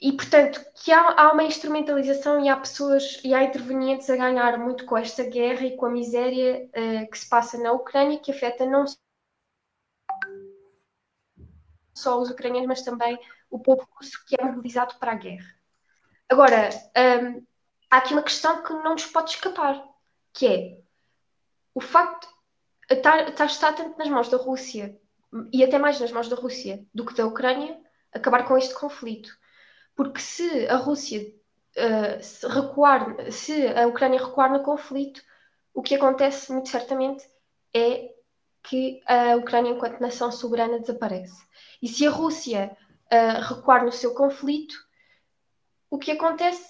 [0.00, 4.56] E, portanto, que há, há, uma instrumentalização e há pessoas e há intervenientes a ganhar
[4.56, 6.70] muito com esta guerra e com a miséria
[7.10, 8.84] que se passa na Ucrânia, que afeta não
[11.98, 13.18] só os ucranianos, mas também
[13.50, 15.54] o povo russo que é mobilizado para a guerra.
[16.28, 16.70] Agora,
[17.22, 17.46] um,
[17.90, 19.82] há aqui uma questão que não nos pode escapar,
[20.32, 20.78] que é
[21.74, 22.28] o facto
[22.88, 24.98] de estar, estar tanto nas mãos da Rússia
[25.52, 27.78] e até mais nas mãos da Rússia do que da Ucrânia
[28.12, 29.30] acabar com este conflito.
[29.94, 31.20] Porque se a Rússia
[31.76, 35.22] uh, se recuar, se a Ucrânia recuar no conflito,
[35.74, 37.28] o que acontece muito certamente
[37.74, 38.12] é
[38.62, 41.47] que a Ucrânia, enquanto nação soberana, desaparece.
[41.80, 42.76] E se a Rússia
[43.12, 44.74] uh, recuar no seu conflito,
[45.90, 46.66] o que acontece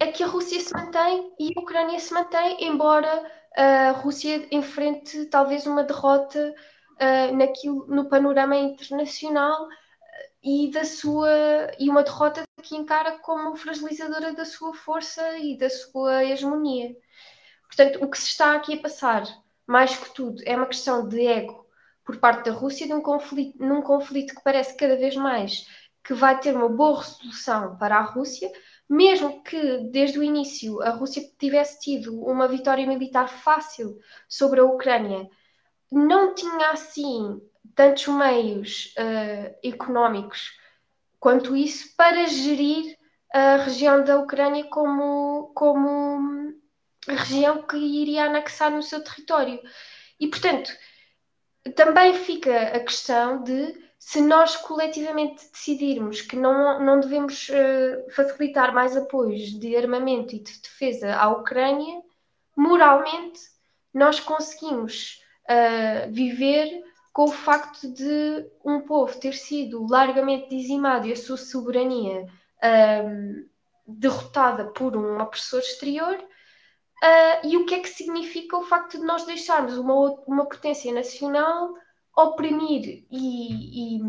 [0.00, 5.26] é que a Rússia se mantém e a Ucrânia se mantém, embora a Rússia enfrente
[5.26, 6.54] talvez uma derrota
[6.94, 9.68] uh, naquilo, no panorama internacional
[10.42, 15.68] e da sua e uma derrota que encara como fragilizadora da sua força e da
[15.68, 16.96] sua hegemonia.
[17.66, 19.24] Portanto, o que se está aqui a passar,
[19.66, 21.61] mais que tudo, é uma questão de ego
[22.04, 25.66] por parte da Rússia, de um conflito, num conflito que parece cada vez mais
[26.04, 28.50] que vai ter uma boa resolução para a Rússia,
[28.88, 33.98] mesmo que desde o início a Rússia tivesse tido uma vitória militar fácil
[34.28, 35.28] sobre a Ucrânia,
[35.90, 37.40] não tinha assim
[37.74, 40.50] tantos meios uh, económicos
[41.20, 42.98] quanto isso para gerir
[43.32, 46.52] a região da Ucrânia como, como
[47.08, 49.60] região que iria anexar no seu território.
[50.20, 50.70] E, portanto,
[51.70, 58.74] também fica a questão de se nós coletivamente decidirmos que não, não devemos uh, facilitar
[58.74, 62.02] mais apoios de armamento e de defesa à Ucrânia,
[62.56, 63.40] moralmente
[63.94, 66.82] nós conseguimos uh, viver
[67.12, 73.48] com o facto de um povo ter sido largamente dizimado e a sua soberania uh,
[73.86, 76.18] derrotada por um opressor exterior.
[77.02, 80.92] Uh, e o que é que significa o facto de nós deixarmos uma, uma potência
[80.94, 81.74] nacional
[82.16, 84.00] oprimir e, e,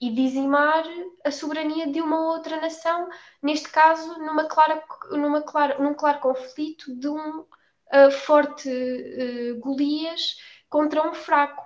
[0.00, 0.82] e, dizimar
[1.24, 3.08] a soberania de uma outra nação,
[3.42, 10.36] neste caso numa clara, numa clara, num claro conflito de um uh, forte uh, Golias
[10.68, 11.62] contra um fraco.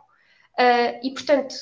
[0.59, 1.55] Uh, e, portanto,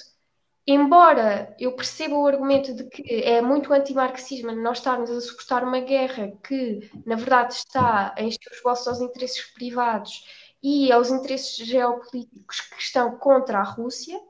[0.67, 5.81] embora eu perceba o argumento de que é muito antimarxismo nós estarmos a suportar uma
[5.81, 10.25] guerra que, na verdade, está a encher os bolsos aos interesses privados
[10.63, 14.21] e aos interesses geopolíticos que estão contra a Rússia,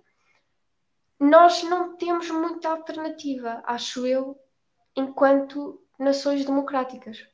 [1.19, 4.39] nós não temos muita alternativa, acho eu,
[4.95, 7.27] enquanto nações democráticas.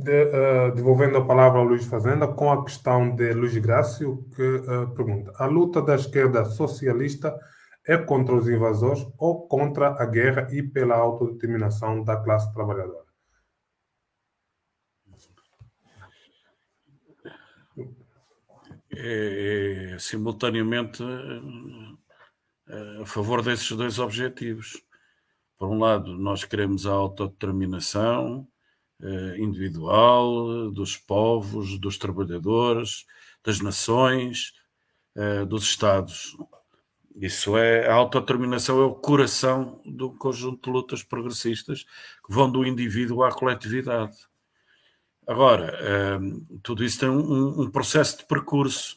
[0.00, 4.42] De, uh, devolvendo a palavra ao Luís Fazenda, com a questão de Luís Grácio, que
[4.42, 7.36] uh, pergunta: a luta da esquerda socialista
[7.84, 13.08] é contra os invasores ou contra a guerra e pela autodeterminação da classe trabalhadora?
[18.98, 21.02] é, é simultaneamente
[22.68, 24.82] eh, a favor desses dois objetivos.
[25.56, 28.46] Por um lado, nós queremos a autodeterminação
[29.38, 33.06] individual dos povos, dos trabalhadores,
[33.44, 34.52] das nações,
[35.18, 36.36] eh, dos Estados.
[37.16, 41.84] Isso é a autodeterminação, é o coração do conjunto de lutas progressistas
[42.24, 44.16] que vão do indivíduo à coletividade.
[45.26, 48.96] Agora, ehm, tudo isso tem um, um processo de percurso.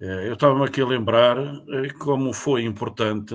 [0.00, 3.34] Eh, eu estava-me aqui a lembrar eh, como foi importante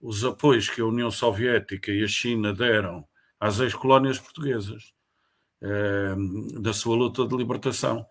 [0.00, 3.06] os apoios que a União Soviética e a China deram
[3.38, 4.92] às ex-colónias portuguesas
[5.62, 8.06] ehm, da sua luta de libertação.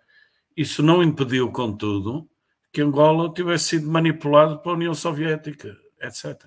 [0.56, 2.30] Isso não impediu, contudo,
[2.72, 6.46] que Angola tivesse sido manipulado pela União Soviética, etc.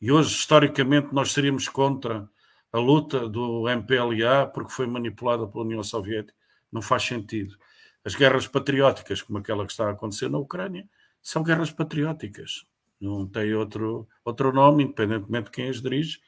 [0.00, 2.28] E hoje, historicamente, nós seríamos contra
[2.72, 6.36] a luta do MPLA porque foi manipulada pela União Soviética.
[6.70, 7.56] Não faz sentido.
[8.04, 10.88] As guerras patrióticas, como aquela que está a acontecer na Ucrânia,
[11.22, 12.64] são guerras patrióticas.
[13.00, 16.20] Não tem outro, outro nome, independentemente de quem as dirige.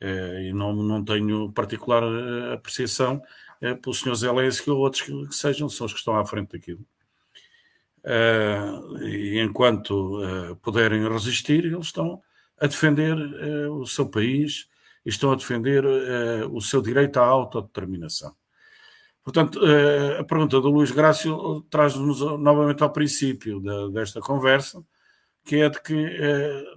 [0.00, 3.22] Eh, e não, não tenho particular eh, apreciação
[3.60, 4.14] eh, pelo Sr.
[4.14, 6.84] Zelensky ou outros que, que, sejam, são os que estão à frente daquilo.
[9.02, 10.20] e enquanto
[10.62, 12.22] puderem resistir, eles estão
[12.60, 13.16] a defender
[13.70, 14.68] o seu país,
[15.06, 15.84] e estão a defender
[16.50, 18.34] o seu direito à autodeterminação.
[19.22, 19.60] Portanto,
[20.18, 23.60] a pergunta do Luís Grácio traz-nos novamente ao princípio
[23.90, 24.84] desta conversa,
[25.44, 25.94] que é de que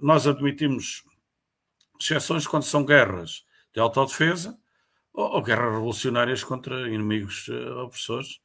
[0.00, 1.04] nós admitimos
[2.00, 3.44] exceções quando são guerras
[3.74, 4.58] de autodefesa
[5.12, 7.48] ou, ou guerras revolucionárias contra inimigos
[7.84, 8.40] opressores.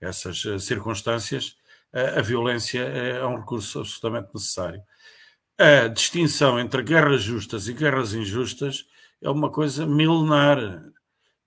[0.00, 1.56] Essas circunstâncias,
[1.92, 4.82] a violência é um recurso absolutamente necessário.
[5.58, 8.86] A distinção entre guerras justas e guerras injustas
[9.20, 10.58] é uma coisa milenar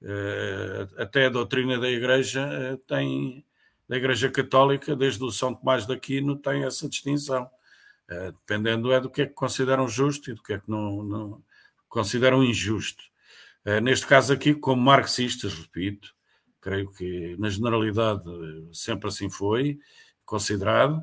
[0.01, 3.45] eh, até a doutrina da Igreja eh, tem,
[3.89, 7.49] da Igreja Católica, desde o São Tomás de Aquino, tem essa distinção.
[8.09, 11.03] Eh, dependendo é do que é que consideram justo e do que é que não,
[11.03, 11.43] não
[11.89, 13.03] consideram injusto.
[13.81, 16.13] Neste caso aqui, como marxistas, repito,
[16.61, 18.21] creio que na generalidade
[18.71, 19.79] sempre assim foi
[20.23, 21.01] considerado,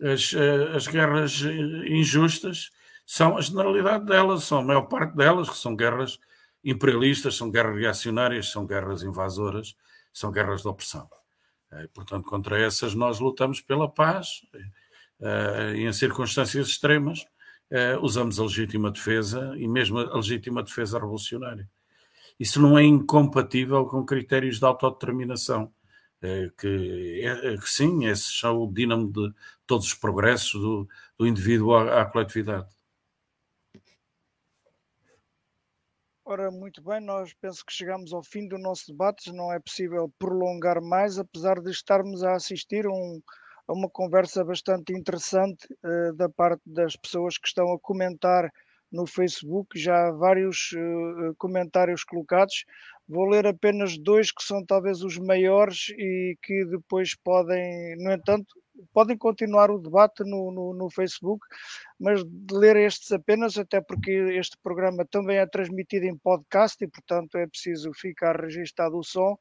[0.00, 0.32] as,
[0.74, 1.42] as guerras
[1.86, 2.70] injustas
[3.04, 6.18] são a generalidade delas, são a maior parte delas, que são guerras
[6.62, 9.74] imperialistas, são guerras reacionárias, são guerras invasoras,
[10.12, 11.08] são guerras de opressão.
[11.72, 14.58] Eh, portanto, contra essas nós lutamos pela paz eh,
[15.74, 17.26] em circunstâncias extremas
[17.70, 21.68] eh, usamos a legítima defesa e mesmo a legítima defesa revolucionária.
[22.38, 25.72] Isso não é incompatível com critérios de autodeterminação,
[26.56, 27.22] que,
[27.60, 29.32] que sim, esses são o dínamo de
[29.66, 30.88] todos os progressos do,
[31.18, 32.68] do indivíduo à, à coletividade.
[36.24, 40.12] Ora, muito bem, nós penso que chegamos ao fim do nosso debate, não é possível
[40.18, 43.20] prolongar mais, apesar de estarmos a assistir a, um,
[43.68, 48.50] a uma conversa bastante interessante uh, da parte das pessoas que estão a comentar
[48.90, 52.64] no Facebook, já há vários uh, comentários colocados.
[53.06, 58.54] Vou ler apenas dois que são talvez os maiores e que depois podem, no entanto,
[58.92, 61.44] podem continuar o debate no, no, no, Facebook,
[61.98, 66.88] mas de ler estes apenas, até porque este programa também é transmitido em podcast e,
[66.88, 69.36] portanto, é preciso ficar registado o som.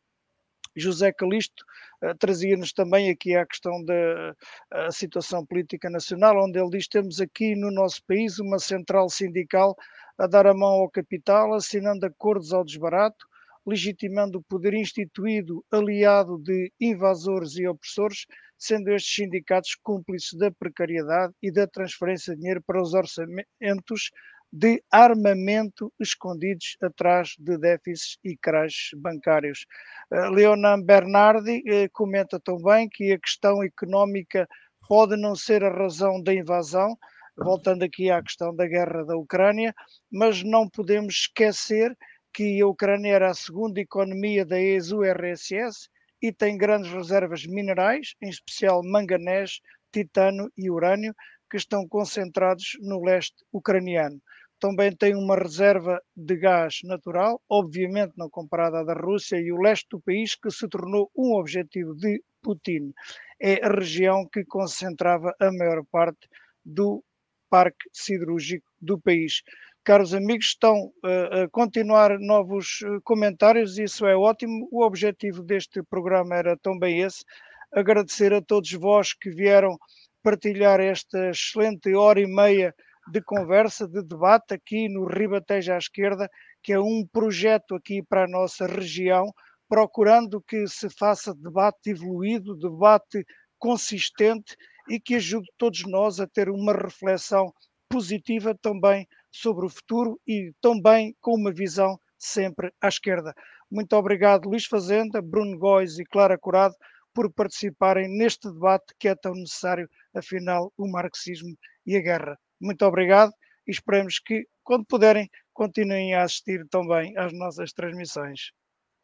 [0.80, 1.64] José Calisto
[2.04, 4.36] uh, trazia-nos também aqui a questão da
[4.72, 9.76] a situação política nacional, onde ele diz: temos aqui no nosso país uma central sindical
[10.18, 13.26] a dar a mão ao capital, assinando acordos ao desbarato,
[13.66, 18.26] legitimando o poder instituído aliado de invasores e opressores,
[18.58, 24.12] sendo estes sindicatos cúmplices da precariedade e da transferência de dinheiro para os orçamentos
[24.52, 29.66] de armamento escondidos atrás de déficits e crashes bancários.
[30.12, 34.48] Uh, Leonan Bernardi uh, comenta também que a questão económica
[34.88, 36.98] pode não ser a razão da invasão,
[37.38, 39.74] voltando aqui à questão da guerra da Ucrânia,
[40.12, 41.96] mas não podemos esquecer
[42.34, 45.90] que a Ucrânia era a segunda economia da ex-URSS
[46.22, 49.60] e tem grandes reservas minerais, em especial manganês,
[49.92, 51.14] titano e urânio,
[51.50, 54.22] que estão concentrados no leste ucraniano.
[54.60, 59.62] Também tem uma reserva de gás natural, obviamente não comparada à da Rússia e o
[59.62, 62.94] leste do país, que se tornou um objetivo de Putin.
[63.40, 66.28] É a região que concentrava a maior parte
[66.66, 67.04] do
[67.50, 69.42] parque siderúrgico do país
[69.88, 74.68] caros amigos, estão uh, a continuar novos eh, comentários, isso é ótimo.
[74.70, 77.24] O objetivo deste programa era também esse.
[77.72, 79.78] Agradecer a todos vós que vieram
[80.22, 82.76] partilhar esta excelente hora e meia
[83.12, 86.30] de conversa, de debate aqui no Ribatejo à Esquerda,
[86.62, 89.32] que é um projeto aqui para a nossa região,
[89.70, 93.26] procurando que se faça debate evoluído, debate
[93.58, 94.56] consistente
[94.90, 97.52] e que ajude todos nós a ter uma reflexão
[97.90, 103.34] positiva também sobre o futuro e também com uma visão sempre à esquerda.
[103.70, 106.76] Muito obrigado, Luís Fazenda, Bruno Góis e Clara Curado,
[107.14, 111.56] por participarem neste debate que é tão necessário, afinal, o marxismo
[111.86, 112.38] e a guerra.
[112.60, 113.32] Muito obrigado
[113.68, 118.52] e esperamos que, quando puderem, continuem a assistir também às nossas transmissões.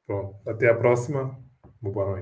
[0.07, 1.37] Bom, até a próxima.
[1.81, 2.21] Boa noite.